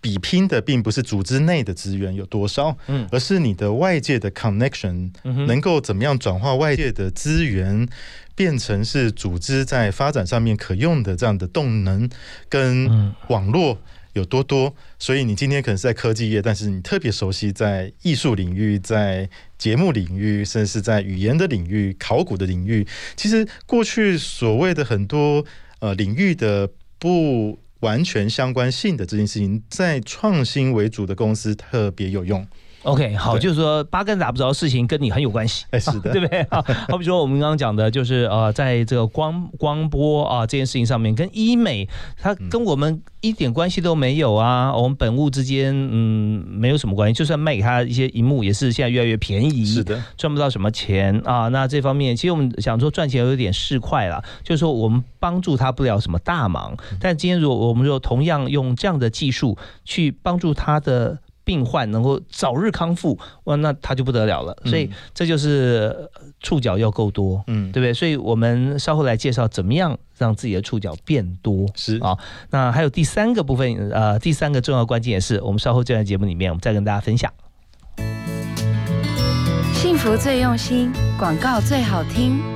[0.01, 5.11] 比拼的并不是组织内的资源有多少，嗯，而是你的外界的 connection
[5.47, 7.89] 能够怎么样转化外界的资源，
[8.35, 12.09] 变成是组织在发展上面可用的这样的动能
[12.49, 13.79] 跟网络。
[14.13, 19.29] 有多多，所以你今天可能是在科技业，但是你特别熟悉在艺术领域、在
[19.59, 22.87] 节目领域，甚至是在语言的领域、考古的领域。
[23.15, 25.45] 其实过去所谓的很多
[25.81, 26.67] 呃领域的
[26.99, 32.45] 不完全相关性的这件事情，在创新为主的公司特别有用。
[32.87, 36.47] OK，好，就是说八竿子打不着的事情跟你很有关系，哎，是的， 对不对？
[36.89, 51.49] 好比说我们刚刚讲的，就是呃，在这个光光波啊这件事情上面，跟医美它跟我们一点关系都没有啊，我们本物之间嗯没有什么关系，就算卖给他一些荧幕，也是现在越来越便宜，是的，赚不到什么钱啊。
[51.49, 61.19] 那这方面其实我们想说赚钱有点市侩了，就是说我们帮助他不了什么大忙，但今天如果我们说同样用这样的技术去帮助他的。
[61.47, 64.55] 病患能够早日康复，哇，那他就不得了了。
[64.65, 67.95] 所以这就是触角要够多，嗯，对不对？
[67.95, 71.65] 所以我们稍后来介绍怎么样让自己的触角变多。
[71.77, 72.19] 是啊，
[72.51, 77.33] 那还有第三个部分，呃，第三个重要关键也是我们稍后这段节目里面，我们再跟大家分享。
[79.73, 82.56] 幸福最用心，广告最好听。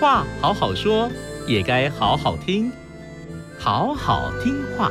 [0.00, 1.10] 话好好说，
[1.46, 2.72] 也该好好听，
[3.58, 4.90] 好好听话。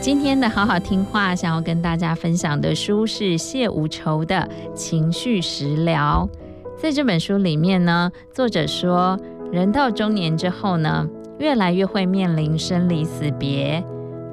[0.00, 6.28] 今天的好好听话，想要跟大家分享的书是谢无愁的《情绪食疗》。
[6.76, 9.16] 在这本书里面呢，作者说，
[9.52, 13.80] 人到中年之后呢，越来越会面临生离死别。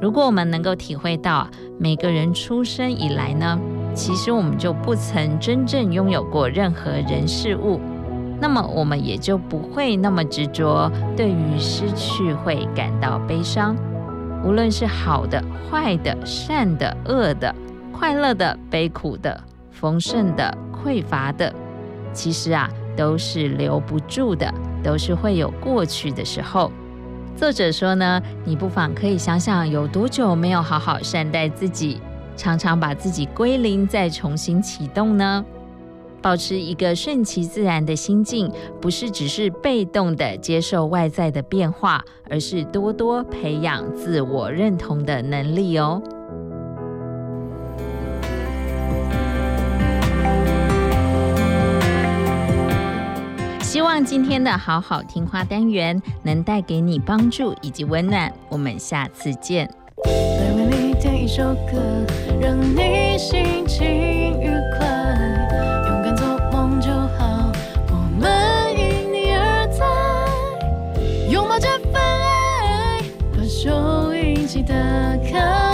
[0.01, 3.59] 如果我们能够体会到，每个人出生以来呢，
[3.93, 7.79] 其实我们就不曾真正拥有过任何人事物。
[8.41, 13.77] 那么我们也就不会那么执着，对于失去会感到悲伤。
[14.43, 17.53] 无论是好的、坏的、善的、恶的、
[17.93, 21.53] 快乐的、悲苦的、丰盛的、匮乏的，
[22.11, 24.51] 其实啊，都是留不住的，
[24.83, 26.71] 都是会有过去的时候。
[27.35, 32.01] 作者说呢，你不妨可以想想，有多久没有好好善待自己，
[32.35, 35.45] 常常把自己归零再重新启动呢？
[36.21, 46.01] 保持一个顺其自然的心境，不是只是被动的接受外在的变化，而是多多培养自我认同的能力哦。
[53.61, 58.31] 希望今天的好好听话单元能带给你帮助以及温暖。
[58.49, 59.67] 我们下次见。
[60.05, 61.81] 为你点一首歌，
[62.41, 63.87] 让你心情
[64.41, 64.90] 愉快，
[74.51, 75.70] 收音机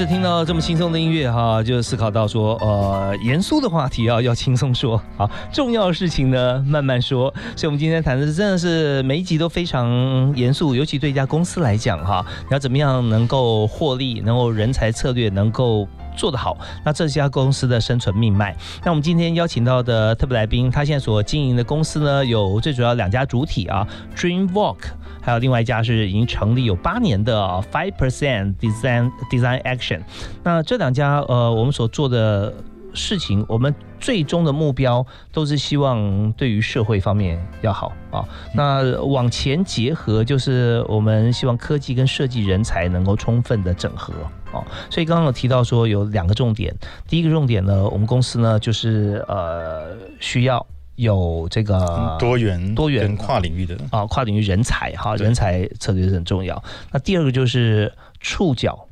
[0.00, 7.30] 次听到这么轻松的音乐哈，就思考到说，呃，严肃的话题啊要轻松说，好，重要的事情呢慢慢说。
[7.54, 15.86] 所以，我们今天谈的真的是每一集都非常严肃，尤其对一家公司来讲哈，你要怎么样能够获利，能够人才策略能够。
[16.16, 18.54] 做得好，那这家公司的生存命脉。
[18.84, 24.78] 那我们今天邀请到的特别来宾，他现在所经营的公司呢，有最主要两家主体啊，Dream Walk，
[25.20, 30.00] 还有另外一家是已经成立有八年的 Five Percent Design Design Action。
[30.42, 32.54] 那这两家呃，我们所做的
[32.94, 38.24] 事情，我们最终的目标都是希望对于社会方面要好啊。
[38.54, 44.12] 那往前结合，就是我们希望科技跟设计人才能够充分的整合。
[44.52, 46.74] 哦，所以刚刚有提到说有两个重点，
[47.06, 50.66] 第一个重点呢，我们公司呢就是呃需要
[51.00, 56.62] 有这个多元、多元跨领域的啊，跨领域人才哈，人才策略是很重要。
[56.92, 58.86] 那第二个就是触角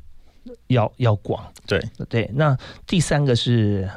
[0.68, 2.30] 要要广，对对。
[2.34, 3.88] 那第三个是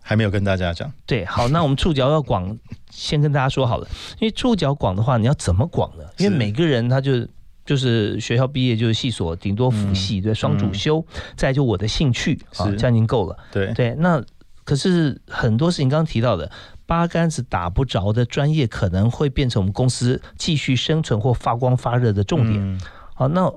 [0.00, 2.56] 还没有跟大家讲，对，好，那我们触角要广，
[2.90, 3.86] 先跟大家说好了，
[4.18, 6.04] 因为触角广的话，你要怎么广呢？
[6.18, 7.26] 因为每个人他就。
[7.66, 13.36] 就是学校毕业就是系所，顶多辅系对双主修，再就我的兴趣啊，这样已经够了。
[13.50, 14.22] 对对，那
[14.62, 16.48] 可是很多事情刚刚提到的，
[16.86, 22.80] 八竿子打不着的专业，可能会变成我们公司继续生存或发光发热的重点。
[23.14, 23.52] 好，那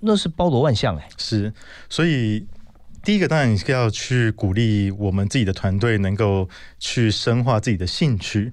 [0.00, 1.08] 那是包罗万象哎。
[1.16, 1.52] 是，
[1.88, 2.46] 所以
[3.04, 8.52] 第一个当然你是要去鼓励我们自己的团队能够去深化自己的兴趣。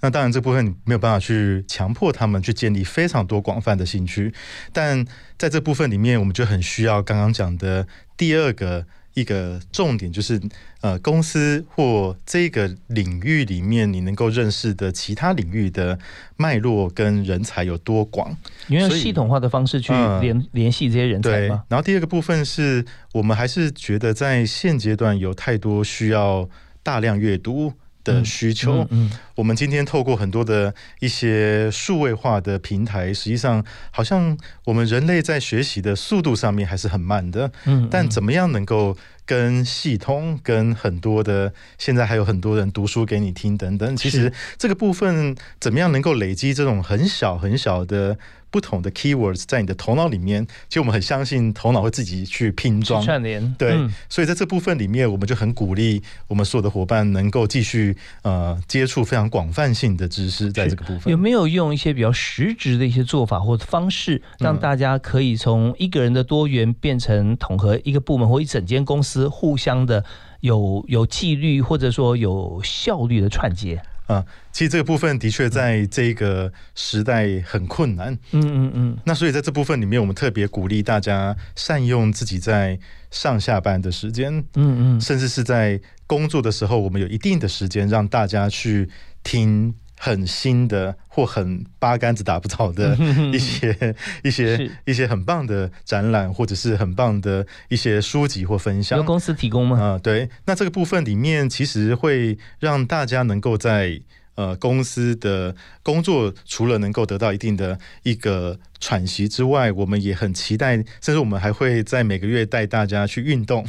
[0.00, 4.32] 那当然，这部分你没有办法去强迫他们去建立非常多广泛的兴趣，
[4.72, 5.04] 但
[5.36, 7.84] 在这部分里面，我们就很需要刚刚讲的
[8.16, 8.86] 第二个
[9.18, 10.40] 一个重点，就是
[10.80, 15.98] 呃，公司或这个领域里面你能够认识的其他领域的
[16.36, 18.36] 脉络跟人才有多广，
[18.68, 21.64] 你用系统化的方式去联联系这些人才吗？
[21.68, 26.48] 然后第二个部分是我们还是觉得在现阶段有太多需要
[26.82, 27.72] 大量阅读。
[28.08, 48.16] 的需求，嗯，我们今天透过很多的一些数位化的平台，实际上好像我们人类在学习的速度上面还是很慢的，嗯，但怎么样能够跟系统、跟很多的现在还有很多人读书给你听等等，其实这个部分怎么样能够累积这种很小很小的。
[48.50, 53.02] 不同的 keywords 在你的头脑里面，其实我们很相信头脑会自己去拼装。
[53.02, 53.54] 串联。
[53.58, 53.76] 对，
[54.08, 61.10] 所以在这部分里面，我们就很鼓励我们所有的伙伴能够继续呃接触非常广泛性的知识，在这个部分。
[61.10, 70.04] 有没有用一些比较实质的一些做法或者方式，让大家可以从一个人的多元变成统合一个部门或一整间公司互相的
[70.40, 73.82] 有有纪律或者说有效率的串接？
[74.08, 78.12] 啊，其实这个部分的确在这个时代很困难。
[78.32, 78.98] 嗯嗯嗯。
[79.04, 82.78] 那所以在这部分里面，我们特别鼓励大家善用自己在
[83.10, 84.38] 上下班的时间。
[84.54, 85.00] 嗯嗯。
[85.00, 88.88] 甚至是在工作的时候，我们有一定的时间让大家去
[89.22, 92.96] 听很新的或很八竿子打不着的
[93.32, 98.98] 一些一些一些很棒的展览，或者是很棒的一些书籍或分享。
[98.98, 99.80] 由公司提供吗？
[99.80, 100.30] 啊，对。
[100.46, 104.00] 那这个部分里面，其实会让大家能够在。
[104.38, 113.66] 呃，公司的工作除了能够得到一定的一个喘息之外，我们也很期待，甚至我们还会在每个月带大家去运动。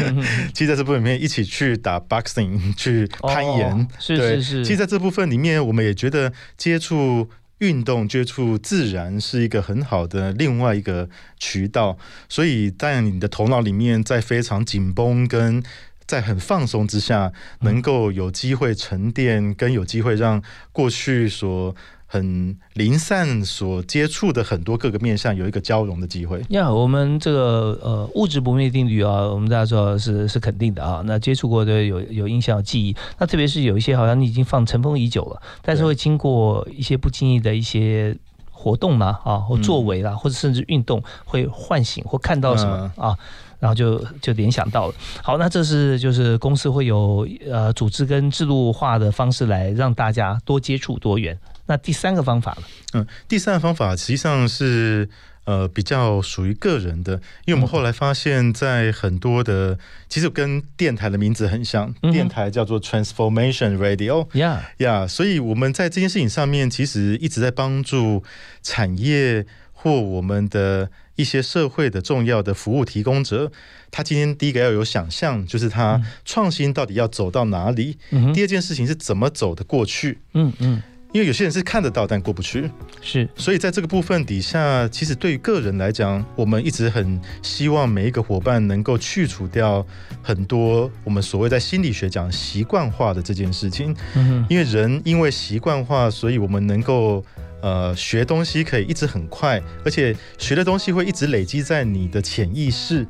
[0.54, 3.86] 其实在这部分里面，一起去打 boxing，去攀岩。
[3.98, 4.64] 是是是。
[4.64, 11.98] 其实在这部分里面，我们也觉得接触运动、接触自然是一个很好的另外一个渠道。
[12.26, 15.62] 所以，在你的头脑里面，在非常紧绷跟。
[16.06, 20.42] 在很放松之下，能够有机会沉淀，跟有机会让
[20.72, 21.74] 过去所
[22.06, 26.40] 很零散所接触的很多各个面向有一个交融的机会。
[26.50, 31.02] 呀，我们这个呃物质不灭定律啊，我们大家知道是 是肯定的啊。
[31.04, 32.94] 那接触过的有有印象、有记忆。
[33.18, 38.16] 那特别是有一些好像你已经放尘封已久了，但是会经过一些不经意的一些
[38.52, 43.18] 活动呢啊，或作为啦，或者甚至运动，会唤醒或看到什么啊。
[43.58, 51.38] 然后就就联想到了，好，那这是就是公司会有呃组织跟制度化的方式来让大家多接触多元。
[51.66, 52.66] 那第三个方法呢？
[52.92, 55.08] 嗯，第三个方法实际上是
[55.44, 57.14] 呃比较属于个人的，
[57.46, 59.78] 因为我们后来发现，在很多的
[60.08, 68.22] 其实跟电台的名字很像，电台叫做 Transformation Radio，呀呀，所以我们在这件事情上面其实一直在帮助
[68.62, 70.90] 产业或我们的。
[71.16, 73.50] 一些社会的重要的服务提供者，
[73.90, 77.96] 他今天第一个要有想象，就是他创新到底要走到哪里。
[78.34, 80.18] 第二件事情是怎么走的过去。
[80.34, 83.26] 嗯嗯，因为有些人是看得到但过不去，是。
[83.34, 89.84] 所以在这个部分底下，其实对于个人来讲，我们一直很希望每一个伙伴能够去除掉
[90.22, 93.96] 很多我们所谓在心理学讲习惯化的这件事情。
[94.14, 97.24] 嗯，因为人因为习惯化，所以我们能够。
[97.66, 103.04] 呃，学东西可以一直很快，而且学的东西会一直累积在你的潜意识。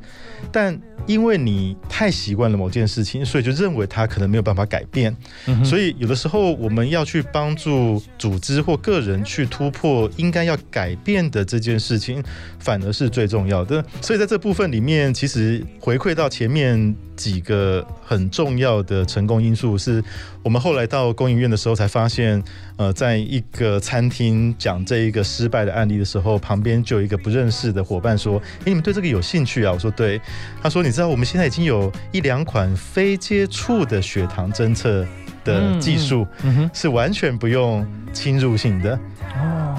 [0.51, 5.15] 但因为你太习惯了某件事情，所以就认为它可能没有办法改变。
[5.63, 12.23] 所以有的时候我们要去帮助组织或个人去突破应该要改变的这件事情，
[12.57, 13.83] 反而是最重要的。
[14.01, 20.03] 所以在这部分里面，其实回馈到前面几个很重要的成功因素，是
[20.43, 22.43] 我们后来到工营院的时候才发现。
[22.77, 30.19] 呃，在一个餐厅讲这一个失败的案例的时候，旁边就有一个不认识的伙伴说：“哎，你们对这个有兴趣啊？”我说：“对。”
[30.61, 35.05] 他说：“你知道我们现在已经有一两款非接触的血糖侦测
[35.43, 36.27] 的技术，
[36.73, 38.99] 是完全不用侵入性的。”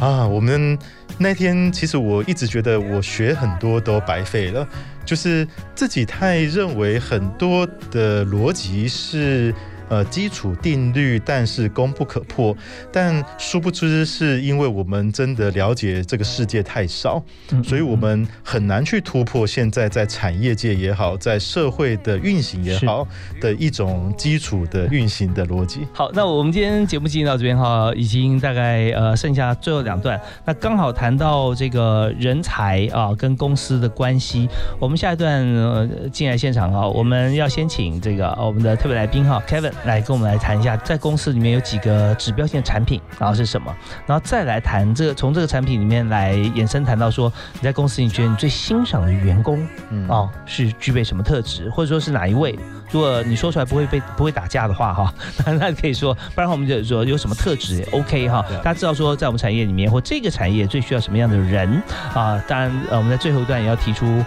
[0.00, 0.78] 啊，我们
[1.18, 4.66] 那天其实我一直觉得我学很多都白费了，
[5.04, 9.54] 就是自己太认为很多的逻辑是。
[9.88, 12.56] 呃，基础定律，但是功不可破。
[12.92, 17.22] 但殊不知，是因为我们真的了解这个世界太少，
[17.64, 23.06] 所以我们很难去突破现在在产业界也好，在社会的运行也好
[23.40, 25.86] 的一种基础的运行的逻辑。
[25.92, 34.48] 好，那我们今天节目进行到这边哈，已经大概呃剩下最后两段，那刚好谈到这个人才啊跟公司的关系。
[34.78, 39.72] 我们下一段呃进来现场哈，我们要先请这个我们的特别来宾哈，Kevin。
[39.84, 43.74] 来跟我们来谈一下，在公司里面有几个指标性的产品，然后是什么？
[44.06, 52.58] 然后再来谈这个，从这个产品里面来延伸谈到说，你在公司你觉得你最欣赏的员工，嗯哦，是具备什么特质，或者说是哪一位？
[52.90, 55.14] 如果你说出来不会被不会打架的话，哈，
[55.44, 58.44] 那可以说，不然我们就说有什么特质，OK 哈？
[58.64, 61.82] 大家知道说，在我们产业里面或这个产业最需要什么样的人
[62.14, 62.42] 啊？
[62.48, 64.24] 当然，呃，我们在最后一段也要提出。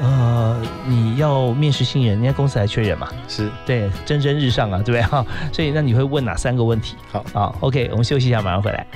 [0.00, 3.08] 呃，你要面试新人，人家公司还缺人嘛？
[3.28, 5.02] 是，对，蒸蒸日上啊，对不对？
[5.02, 6.96] 哈，所以那你会问哪三个问题？
[7.10, 8.86] 好，好，OK，我们休息一下，马上回来。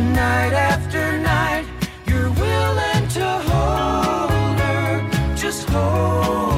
[0.00, 1.09] Night after night
[5.72, 6.49] Oh.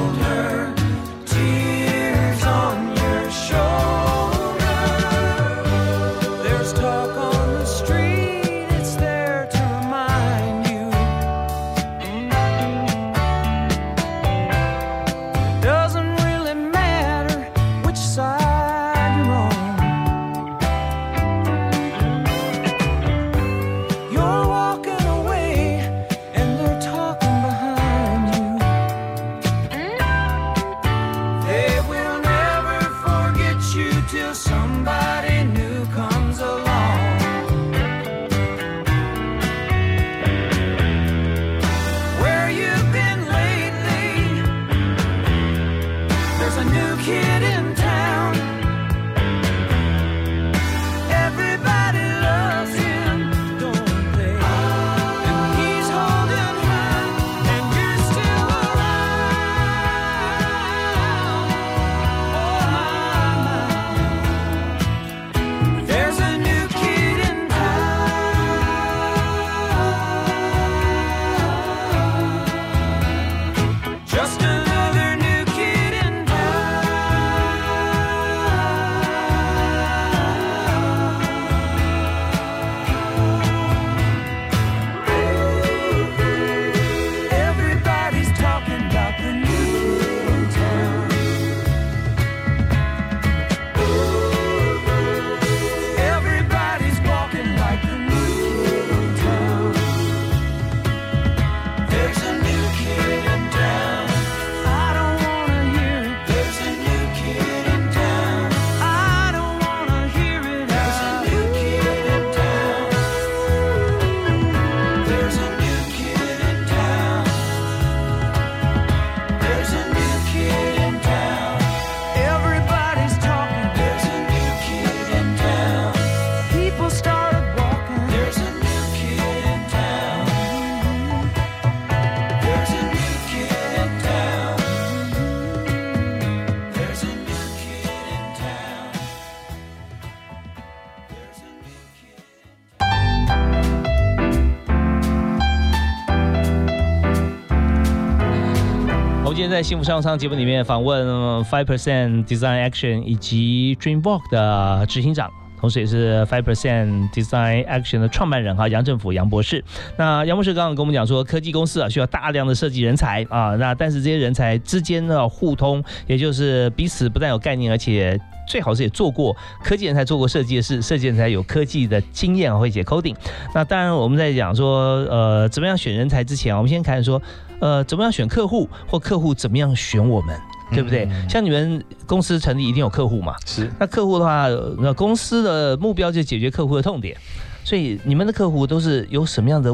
[149.63, 151.07] 幸福商务舱节目里面访问
[151.45, 155.31] Five Percent Design Action 以及 Dreamwalk 的执行长。
[155.57, 159.63] 同时也是 Five Percent Design Action 的创办人哈，杨政府杨博士。
[159.97, 169.33] 那杨博士刚刚跟我们讲说，科技公司啊需要大量的设计人才啊，那但是这些人才之间呢互通，也就是彼此不但有概念，而且最好是也做过
[169.63, 173.15] 科技人才做过设计的事，设计人才有科技的经验会写 coding。
[173.55, 177.21] 那当然我们在讲说，呃，怎么样选人才之前，我们先看说，
[177.63, 180.37] 呃，怎么样选客户，或客户怎么样选我们。
[180.71, 181.07] 对不对？
[181.29, 183.35] 像你们公司成立一定有客户嘛？
[183.45, 183.69] 是。
[183.79, 184.47] 那客户的话，
[184.79, 187.15] 那公司的目标就解决客户的痛点，
[187.63, 189.71] 所以你们的客户都是有什么样的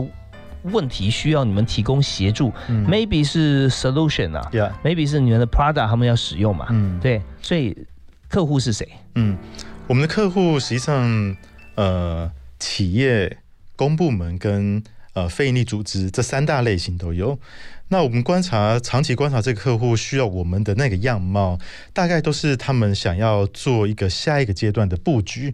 [0.64, 4.52] 问题需要你们提供协助？Maybe 是 solution 啊
[4.84, 6.68] ，Maybe 是你们的 product 他们要使用嘛？
[6.72, 7.22] 嗯，对。
[7.42, 7.78] 所以
[8.28, 8.86] 客户是谁？
[9.16, 9.38] 嗯，
[9.88, 11.38] 我们的客户实际上
[11.76, 12.30] 呃，
[12.60, 13.38] 企业、
[13.78, 14.84] 公部门跟
[15.14, 17.40] 呃非营利组织这三大类型都有。
[17.92, 21.58] 那我们观察长期观察这个客户需要我们的那个样貌，
[21.92, 25.52] 大概都是他们想要做一个下一个阶段的布局，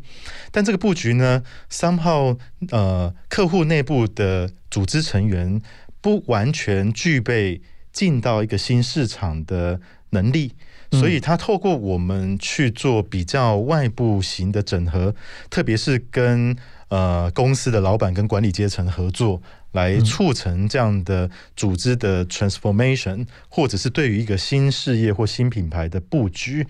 [0.52, 2.38] 但这个布局呢，somehow
[2.72, 5.62] 呃客户内部的组织成员
[6.02, 7.62] 不完全具备
[7.94, 9.80] 进到一个新市场的
[10.10, 10.52] 能力，
[10.92, 15.16] 所以他透过我们去做比较外部型的整合，
[15.50, 16.54] 特别是跟
[16.90, 19.42] 呃公司的老板跟管理阶层合作。
[19.76, 26.66] 来促成这样的组织的 transformation，或者是对于一个新事业或新品牌的布局，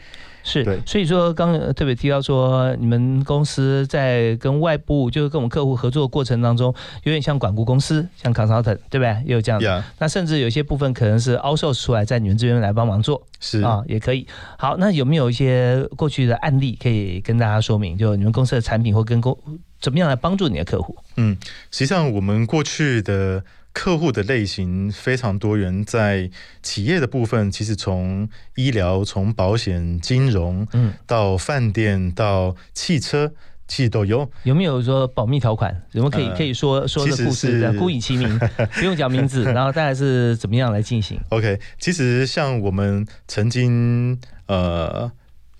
[0.45, 0.63] 是。
[0.85, 6.73] 所以说，刚特别提到说，你们公司在跟外部，就是跟我们客户合作过程当中，
[7.03, 9.23] 有点像管顾公司，像 consultant，对不对？
[9.25, 9.83] 也有这样。
[9.99, 14.25] 那甚至有些部分可能是 outsource 出来，在你们这边来帮忙做，是啊，也可以。
[14.57, 17.97] 好，那有没有一些过去的案例可以跟大家说明？
[17.97, 19.37] 就你们公司的产品或跟公
[19.81, 20.95] 怎么样来帮助你的客户？
[21.17, 21.35] 嗯，
[21.71, 23.43] 实际上我们过去的
[23.75, 26.29] 客户的类型非常多元，在
[26.63, 33.33] 企业的部分，其实从医疗、从保险、金融，嗯，到饭店、到汽车，
[33.67, 34.31] 其实都有。
[34.43, 35.83] 有没有说保密条款？
[35.91, 37.69] 有没有可以可以说说的故事？
[37.77, 38.39] 孤以其名，
[38.79, 44.17] 不用讲名字， 然后大概是怎么样来进行？OK，其实像我们曾经
[44.47, 45.11] 呃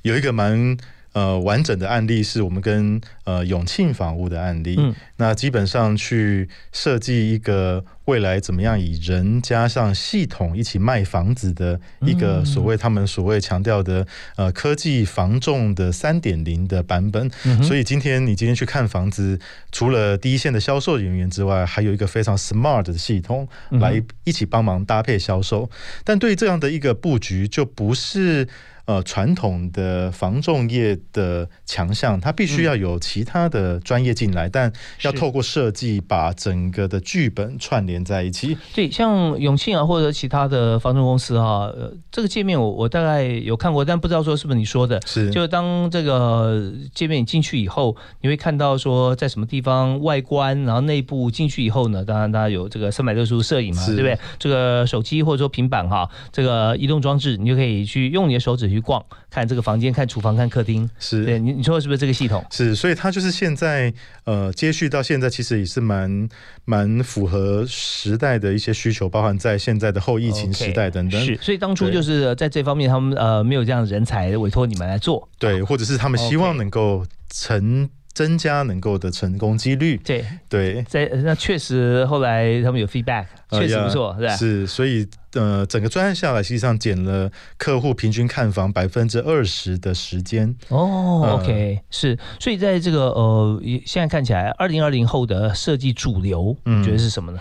[0.04, 0.78] 有一个蛮。
[1.16, 4.76] 呃，完整的案例是我们跟呃永庆房屋的案例。
[4.78, 14.06] 嗯，那基本上去设计一个未来怎么样以人加上系统一起卖房子的一个所谓他们所谓强调的
[14.36, 17.32] 呃科技房仲的三点零的版本。
[17.64, 19.40] 所以今天你今天去看房子，
[19.72, 25.70] 除了第一线的销售人员之外，还有一个非常 smart 的系统来一起帮忙搭配销售。
[26.04, 28.46] 但对这样的一个布局，就不是。
[28.86, 34.72] 呃，传统的防重业的强项，它必须要有其他的专业进来，但
[35.02, 38.56] 要透过设计把整个的剧本串联在一起。
[38.76, 41.74] 对，像永庆啊，或者其他的防重公司哈，
[42.12, 45.02] 这个界面我我大概有看过，但不知道说是不是你说的。
[45.08, 54.16] 是，就是当这个界面你进去以后，你会看到说在什么地方外观，然后内部进去以后呢，当然大家有这个三百六十度摄影嘛，对不对？
[54.38, 58.75] 这个手机或者说平板哈，这个移动装置，你就可以去用你的手指。
[58.76, 62.46] 去逛，看这个房间，看厨房，看客厅，是对你你说的是不是这个系统？
[62.52, 63.92] 是，所以它就是现在
[64.26, 66.30] 呃，接续到现在，其实也是蛮
[66.66, 71.20] 蛮符合时代的一些需求，包含在现在的后疫情时代等等。
[71.26, 77.90] 是，所以当初就是在这方面，他们呃没有这样的人才委托你们来做，对，或者是他们希望能够成。
[78.16, 84.34] 增加能够的成功几率，对对，在那确实后来他们有 feedback，确实不错，是吧？
[84.38, 85.06] 是，所以
[85.36, 90.56] 呃，整个专案下来，实际上减了客户平均看房百分之二十的时间。
[90.70, 97.40] 哦，OK，是，所以在这个呃，现在看起来，二零二零后的设计主流，你觉得是什么呢？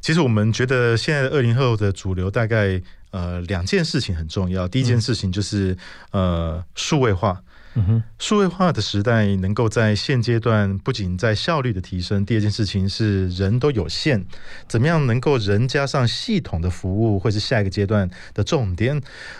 [0.00, 2.80] 其实我们觉得现在二零后的主流大概
[3.10, 5.76] 呃两件事情很重要，第一件事情就是
[6.12, 7.42] 呃数位化。
[8.18, 14.24] 数位化的时代能够在现阶段不仅在效率的提升，第二件事情是人都有限，
[14.68, 18.96] 怎么样能够人加上系统的服务，会是下一个阶段的重点。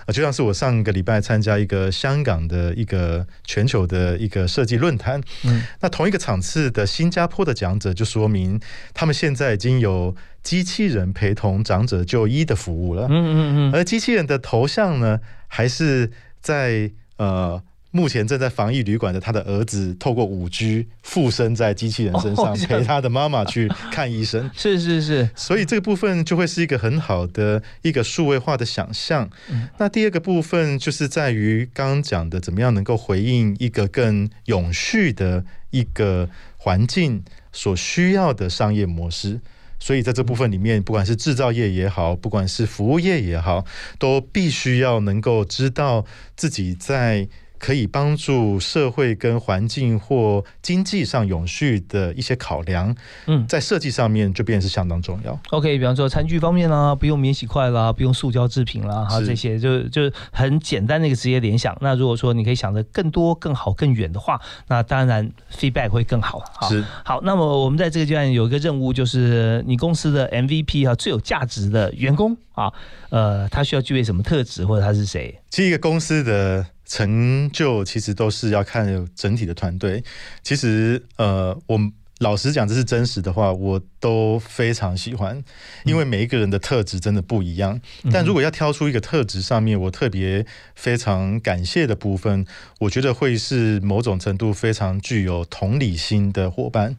[0.07, 8.61] 啊，就像是我上个礼拜参加一个香港的一个全球的一个设计论坛，嗯，那同一个场次的新加坡的讲者就说明，
[8.95, 16.11] 他们现在已经有机器人陪同长者就医的服务了，嗯嗯嗯，而机器人的头像呢，还是
[16.41, 17.63] 在呃。
[17.95, 24.51] 目前正在防疫旅馆的他的儿子，透过五 G 附身在机器人身上，陪他的妈妈去看医生。
[24.57, 29.29] 是是是，所以这个部分就会是一个很好的一个数位化的想象。
[29.77, 37.23] 那第二个部分就是在于刚刚讲的，怎么样能够回应一个更永续的一个环境
[37.53, 39.39] 所需要的商业模式。
[39.79, 43.67] 所以在这部分里面，不管是制造业也好，不管是服务业也好，
[43.99, 47.29] 都必须要能够知道自己在。
[47.63, 52.93] 可以帮助社会跟环境或经济上永续的一些考量，
[53.27, 55.39] 嗯，在设计上面就变是相当重要。
[55.51, 61.79] OK，比方说餐具方面啦，不用免洗筷啦，不用塑胶制品啦，哈，这些就就很简单的一个直接联想。
[61.81, 66.43] 那如果说你可以想的更多、更好、更远的话，那当然 feedback 会更好。
[66.69, 72.73] 是好，那么我们在这个阶段有一个任务，就是你公司的 MVP 啊，最有价值的员工啊，
[73.11, 75.39] 呃，他需要具备什么特质，或者他是谁？
[75.49, 76.67] 其实一个公司的。
[76.93, 80.05] 成就其实都是要看整体的团队。
[80.43, 81.81] 其实，呃，我
[82.19, 85.43] 老实讲，这是真实的话，我都非常喜欢，
[85.85, 87.81] 因为每一个人的特质真的不一样。
[88.13, 92.45] 但如果要挑出一个特质上面，我特别非常感谢的部分，
[92.81, 96.95] 我觉得会是某种程度非常具有同理心的伙伴，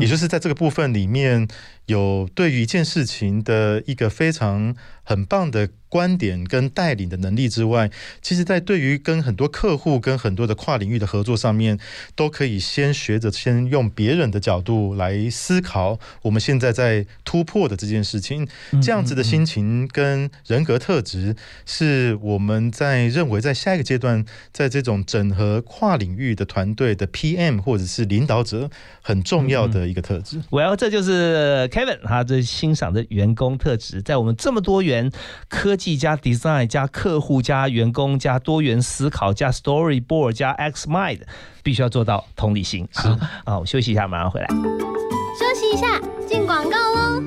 [0.00, 1.46] 也就是在这个部分里面
[1.86, 5.70] 有对于一件事情的一个非常很棒的。
[5.88, 11.78] 观点跟带领的能力之外，其实，在对于跟很多客户、跟很多的跨领域的合作上面，
[12.16, 18.46] 都可以先学着先用别人的角度来思考我们现在在突破的这件事情。
[18.82, 28.68] 这样子的心情跟人格特质，是我们在认为在下一个阶段，在这种整合跨领域的团队的 PM 或者是领导者
[29.00, 30.42] 很重要的一个特质。
[30.50, 35.12] 我要，这就是 Kevin 他这欣赏的员工特质，在我们这么多元
[35.50, 35.94] 科技。
[35.96, 41.20] 加 design 加客户加员工加多元思考加 storyboard 加 x mind，
[41.62, 42.88] 必须要做到同理心。
[42.92, 43.08] 是
[43.44, 44.46] 啊，我休息一下，马上回来。
[44.46, 47.22] 休息一下，进广告喽。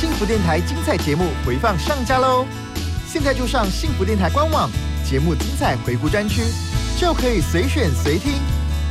[0.00, 2.46] 幸福电台精彩节目回放上架喽！
[3.06, 4.68] 现在就上幸福电台官网
[5.04, 6.42] 节目精彩回顾专区，
[6.98, 8.32] 就可以随选随听，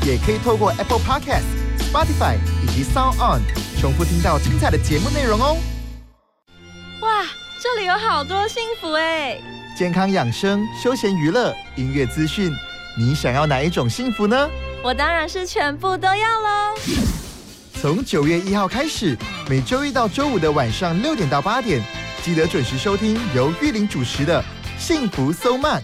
[0.05, 1.43] 也可以透过 Apple Podcast、
[1.79, 3.41] Spotify 以及 Sound On
[3.81, 5.57] 重复听到精彩的节目内容哦。
[7.01, 7.25] 哇！
[7.59, 9.41] 这里有好多幸福哎！
[9.75, 12.55] 健康养生、休闲娱乐、音乐资讯，
[12.95, 14.47] 你想要哪一种幸福呢？
[14.83, 16.75] 我当然是全部都要喽！
[17.81, 19.17] 从九月一号开始，
[19.49, 21.83] 每周一到周五的晚上六点到八点，
[22.21, 24.43] 记得准时收听由玉林主持的
[24.79, 25.81] 《幸福 So Much》，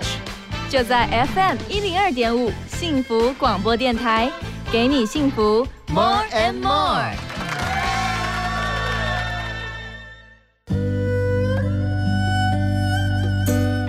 [0.69, 4.31] 就在 FM 一零二点五幸福广播电台，
[4.71, 7.76] 给你幸福 More and More。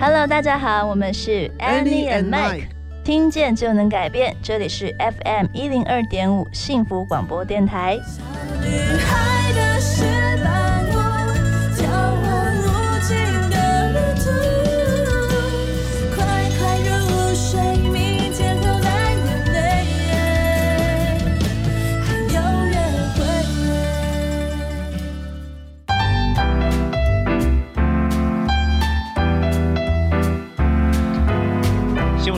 [0.01, 2.67] Hello，大家好，我们是 Annie and Mike，
[3.03, 7.99] 听见就能改变，这里是 FM 一零二点五幸福广播电台。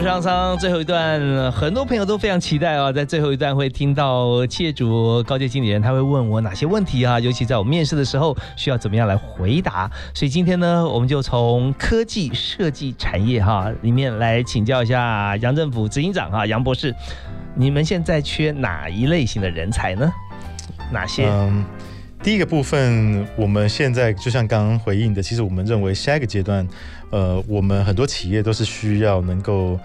[0.04, 7.20] 上上最后一段，很多朋友都非常期待啊，在最后一段会听到企业主、高阶经理人，他会问我哪些问题啊？
[7.20, 9.90] 尤其在我面试的时候，需要怎么样来回答？
[10.14, 16.94] 所以今天呢，我们就从科技设计产业哈里面来请教一下杨政府执行长哈杨博士，
[17.56, 20.12] 你们现在缺哪一类型的人才呢？
[20.92, 21.30] 哪些？
[22.24, 26.68] 第一个部分，我们现在就像刚刚回应的，其实我们认为下一个阶段。
[27.10, 29.78] 呃，我们很多企业都是需要能够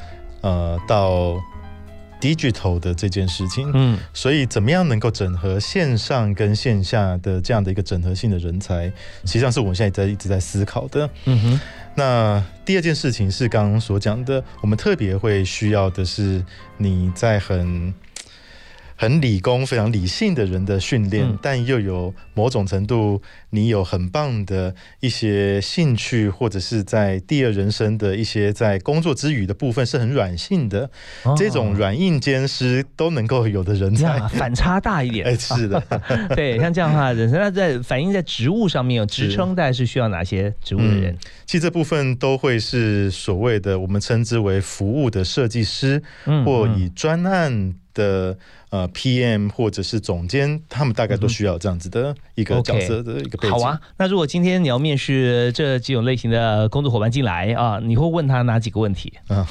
[0.43, 1.35] 呃到
[2.21, 8.85] digital 的这件事情，嗯，所以怎么样能够整合线上跟线下的这样的一个整合性的人才，
[9.25, 11.09] 实际上是我们现在在一直在思考的。
[11.25, 11.61] 嗯哼，
[11.95, 16.45] 那第二件事情是刚刚所讲的，我们特别会需要的是
[16.77, 17.95] 你在很。
[18.97, 23.21] 很理工、非常理性的人的训练，但又有某种程度，
[23.51, 30.91] 你有很棒的一些兴趣，或者是在第二人生的一些在工作之余的部分是很软性的，
[31.37, 35.27] 这种软硬兼施都能够有的人才， 反差大一点。
[35.27, 35.83] 哎，是的，
[36.35, 41.17] 对，像这样的话，人生那在反映在职务上面有职称，大概是需要哪些职务的人？
[41.45, 46.03] 其实这部分都会是所谓的我们称之为服务的设计师，
[46.45, 48.39] 或以专案的。
[48.71, 53.51] 呃，PM 或者是总监，他们大概都需要这样子的一个角色的一个背景。
[53.51, 59.13] 好啊，那如果今天你要面试这几种类型的工作伙伴进来啊，你会问他哪几个问题？
[59.29, 59.49] 啊？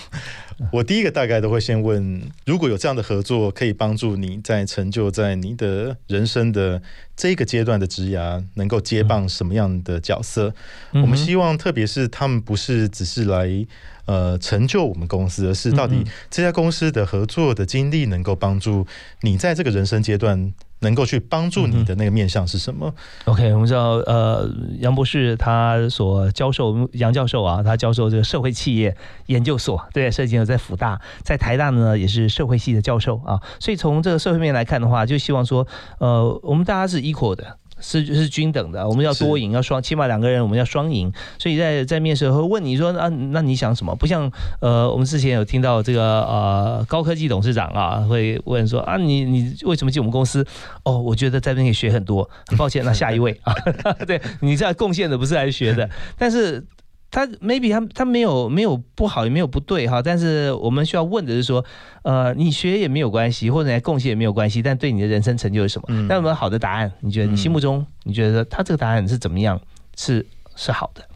[0.72, 6.82] 我第一个大概都会先问，如果有这样的合作，可以帮助你在成就在你的人生的
[7.16, 10.54] 这个阶段的职涯，能够接棒什么样的角色？
[10.94, 13.66] 我们希望，特别是他们不是只是来
[14.06, 18.88] 呃成就我们公司，而是到底这家公司的合作的经历能够帮助
[19.22, 22.94] 你在这个人生阶段能够去帮助你的那个面向是什么
[23.26, 24.50] ？OK，我们知道，呃，
[24.80, 28.96] 杨博士他所教授，杨教授啊，他教授这个社会企业
[29.28, 35.66] 研究所，对，设计呢在辅大，在台大呢也是社会系的教授啊，所以从这个社会面来看的话，就希望说，
[36.00, 37.58] 呃，我们大家是 equal 的。
[37.80, 41.12] 是是均等的，我们要多赢，要双，起码两个人我们要双赢。
[41.38, 43.96] 所以在在面试会问你说啊，那你想什么？
[43.96, 50.46] 不像呃，我们之前有听到这个呃高科技董事长啊，会问说啊，你你为什么进我们公司？
[50.84, 52.30] 哦，我觉得在那边学很多。
[52.48, 53.54] 很抱歉，那下一位啊，
[54.08, 56.64] 对你这样贡献的不是来学的，但是。
[57.16, 61.64] 他 maybe 他他没有没有不好也没有不对哈，但是我们需要问的是说，
[62.04, 65.88] 呃，你学也没有关系，或者来贡献也没有关系，但对你的人生成就是什么？
[66.10, 66.92] 那有没有好的答案？
[67.00, 69.58] 你觉得你心目中你觉得他这个答案是怎么样？
[69.96, 70.26] 是
[70.58, 71.08] 是好的？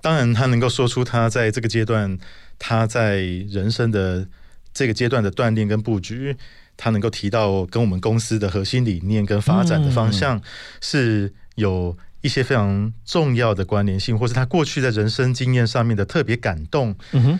[0.00, 2.18] 当然，他能够说出他在这个阶段，
[2.58, 4.26] 他在人生的
[4.74, 6.36] 这个阶段的锻炼跟布局，
[6.76, 10.42] 他能够提到跟我们公司的核心理念跟发展的方向
[10.80, 11.96] 是有。
[12.22, 16.94] 一些非常重要的关联性，或是他过去在人生经验上面的特别感动，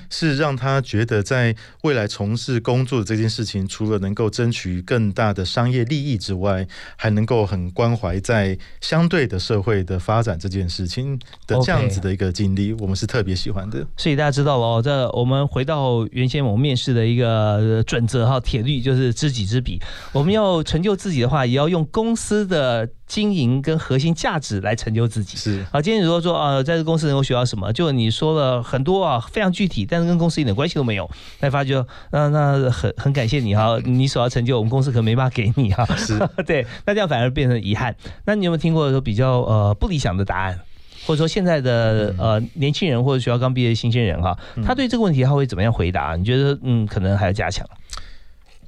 [0.09, 6.67] 是让他觉得在未来从事工作的这件事情，除了能够争取更大的商业利益之外，
[6.97, 13.87] 还能够很关怀在相对的社会的发展这件事情的这样子的一个经历，我们是特别喜欢的。
[13.97, 19.79] 所以大家知道了哦，这我们回到原先我们面试的一个准则哈，铁律就是知己知彼。
[20.13, 22.89] 我们要成就自己的话，也要用公司的。
[23.11, 25.83] 经营跟核心价值来成就自己是啊。
[25.83, 35.85] 今天如果说啊，在这公司能够学到什么，就你说了很多啊，非常具体，但是跟公司一点关系都没有，那发觉那那很很感谢你哈，你所要成就，我们公司可能没办法给你哈。
[35.97, 37.93] 是， 对，那这样反而变成遗憾。
[38.27, 40.61] 那你有没有听过说比较呃不理想的答案，
[41.05, 46.15] 或者说现在的呃年轻人或者学校刚毕业的新鲜人哈，他对这个问题他会怎么样回答？
[46.15, 47.67] 你觉得嗯，可能还要加强？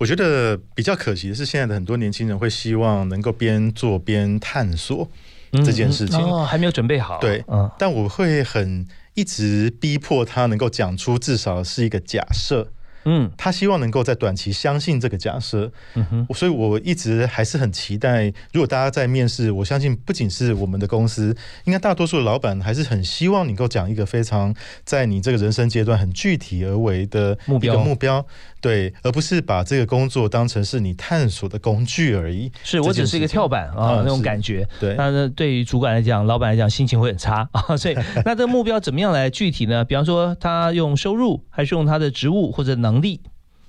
[0.02, 5.08] 我觉得比较可惜的是，现在的很多年轻人会希望能够边做边探索
[5.64, 7.20] 这件事情，哦，还没有准备好。
[7.20, 7.44] 对，
[7.78, 8.84] 但我会很
[9.14, 12.72] 一直逼迫他能够讲出至少是一个假设。
[13.04, 18.26] 嗯，他希望能够在短期相信这个假设，嗯哼，所以我一直还是很期待。
[18.52, 28.24] 如果大家在面试，我相信不仅是我们的公司，应该大多数的老板还是很希望能够讲一个非常在你这个人生阶段很具体而为的目标目标，
[28.62, 32.50] 对，而不是把这个工作当成是你探索的工具而已。
[32.62, 34.64] 是我只是一个跳板啊，那种感觉。
[34.78, 37.60] 对，那对于主管来讲，老板来讲，心情会很差啊。
[37.76, 39.84] 所以， 那这个目标怎么样来具体呢？
[39.84, 42.92] 比方说，他用收入，还是用他的职务或者能？
[42.92, 43.22] 能力，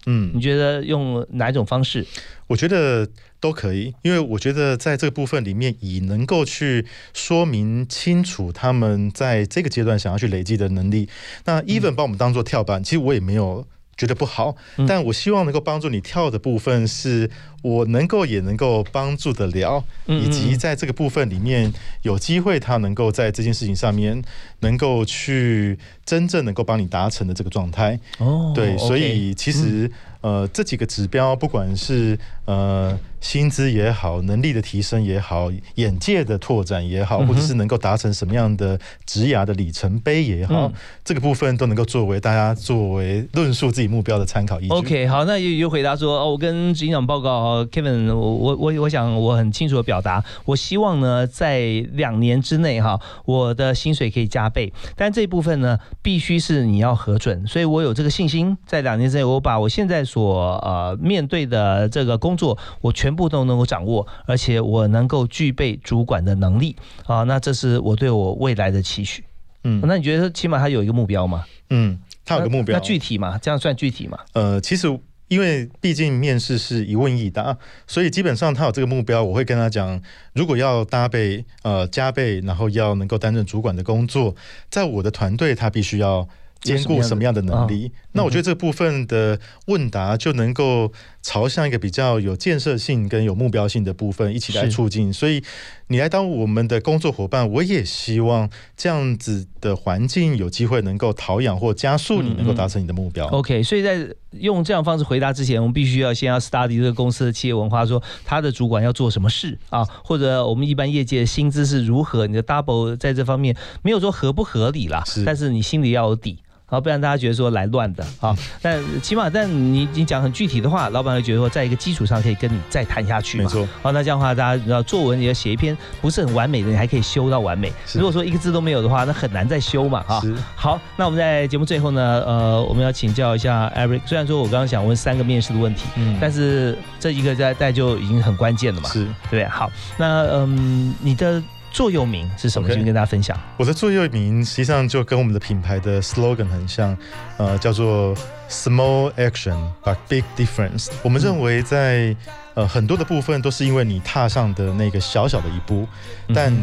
[0.06, 2.06] 嗯，你觉得用哪一种方式？
[2.48, 3.08] 我觉得
[3.40, 11.08] 都可以，因为我觉得在这个部分里面，以能够去说明清楚他们在这个阶段想要去累积的能力。
[11.46, 13.66] 那 even 把我们当做跳板，其实我也没有
[13.98, 14.56] 觉得不好，
[14.88, 17.30] 但我希望能够帮助你跳的部分是。
[17.64, 21.72] 我能够也能够帮助得了，以及在这个部分里面
[22.02, 24.22] 有机会，他能够在这件事情上面
[24.60, 27.98] 能够去真正能够帮你达成的这个状态。
[28.18, 29.90] 哦，对，所以其实
[30.20, 40.70] 呃这几个指标，不管是呃薪资也好，能力的提升也好，眼界的拓展也好，或者是能够达成什么样的职涯的里程碑也好，
[41.06, 44.74] 这个部分都能够作为大家作为论述自己目标的参考依据。
[44.74, 47.34] OK，好，那又又回答说，哦，我跟执行长报告。
[47.34, 51.60] 呃，Kevin，我我我我想我很清楚的表达，我希望呢，在
[51.94, 69.24] 两年之内哈，我的薪水可以加倍，但这一部分呢，必须是你要核准，所以我有这个信心，在两年之内，我把我现在所呃面对的这个工作，我全部都能够掌握，而且我能够具备主管的能力啊，那这是我对我未来的期许。
[69.64, 71.46] 嗯，那你觉得起码他有一个目标吗？
[71.70, 73.38] 嗯，他有个目标，那具体嘛？
[73.38, 74.18] 这样算具体吗？
[74.34, 75.00] 呃，其实。
[75.30, 77.58] 因为毕竟面试是一问一答，
[77.88, 80.00] 所以基本上他有这个目标，我会跟他讲，
[80.34, 84.36] 如果要搭配呃加倍，然后要能够担任主管的工作，
[84.70, 86.28] 在我的团队他必须要。
[86.64, 87.92] 兼顾什么样的能力？
[88.14, 90.90] 那我觉得这部分的问答就能够
[91.24, 95.12] 朝向一个比较有建设性跟有目标性的部分一起来促进。
[95.12, 95.42] 所以
[95.88, 103.26] 你来当我们的工作伙伴，我也希望这样子的环境有机会能够陶养或加速你能够达成你的目标。
[103.30, 112.28] OK，所以在用这样方式回答之前，我们必须要先要 study 这个公司的企业文化，说他的主管要做什么事啊，或者我们一般业界的薪资是如何？
[112.28, 116.40] 你的 double 在这方面没有说合不合理啦，但是你心里要有底。
[116.66, 118.36] 好，不然大家觉得说来乱的啊。
[118.62, 123.38] 但起码，但你你讲很具体的话，老板会觉得说，在一个基础上可以跟你再谈下去。
[123.38, 123.68] 没错。
[123.82, 127.72] 好，那这样的话，大家知道作文你要写一篇不是很完美的，你还可以修到完美。
[127.94, 130.22] 如果说一个字都没有的话，那很难再修嘛啊。
[130.56, 134.02] 好，那我们在节目最后呢，呃，我们要请教一下 Eric。
[134.08, 138.90] 虽然说我刚刚想问三个面试的问题，嗯，但是这一个在在就已经很关键了嘛。
[138.90, 139.46] 是，对。
[139.46, 141.44] 好，那嗯，你的。
[141.74, 142.70] 座右铭是什么？
[142.70, 143.38] 先跟大家分享。
[143.58, 146.96] 我的座右铭实际上就跟我们的品牌的 slogan 很像，
[147.38, 148.16] 呃，叫做
[148.48, 150.90] Small Action but Big Difference。
[151.02, 152.16] 我们认为在
[152.54, 155.88] 呃很多的部分都是因为你踏上的那个小小的一步，
[156.34, 156.54] 但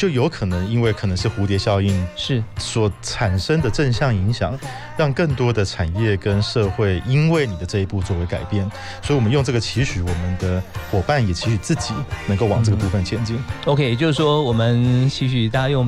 [0.00, 4.58] 就有可能因为可能是蝴蝶效应是所产生的正向影响，
[4.96, 8.66] 让更多的产业跟社会因为你的这一步作为改变，
[9.02, 11.92] 所以我们用这个期许我们的伙伴，也期许自己
[12.26, 13.38] 能够往这个部分前进。
[13.66, 15.86] OK，也就是说我们期许大家用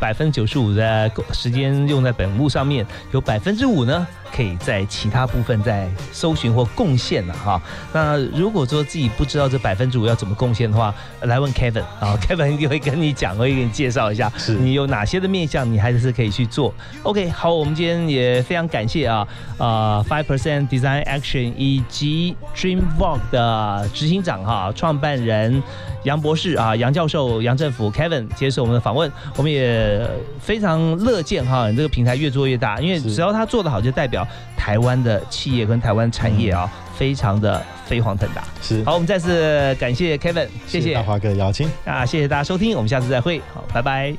[0.00, 4.06] 百分之九十五的时间用在本物上面，有百分之五呢。
[4.34, 7.60] 可以在其他部分再搜寻或贡献了哈。
[7.92, 16.72] 那如果说自己不知道这百分之五要怎么贡献的话，来问 Kevin 啊， Kevin 就会跟你讲，会给你介绍一下，你有哪些的面向，你还是可以去做。
[17.02, 19.26] OK，好，我们今天也非常感谢啊，
[19.58, 25.62] 啊，Five Percent Design Action 以及 Dream Walk 的执行长哈，创办人
[26.04, 30.06] 杨博士啊，杨教授，杨政府 Kevin 接受我们的访问，我们也
[30.40, 34.19] 非常乐见哈，你这个平台越做越大，因为只要他做得好，就代表。
[34.56, 38.42] 台湾的企业跟台湾产业啊，非常的飞黄腾达。
[38.62, 40.94] 是，好，我们再次感谢 Kevin，谢谢。
[40.94, 44.14] 大华哥邀请啊，谢谢大家收听，我们下次再会，好，拜拜。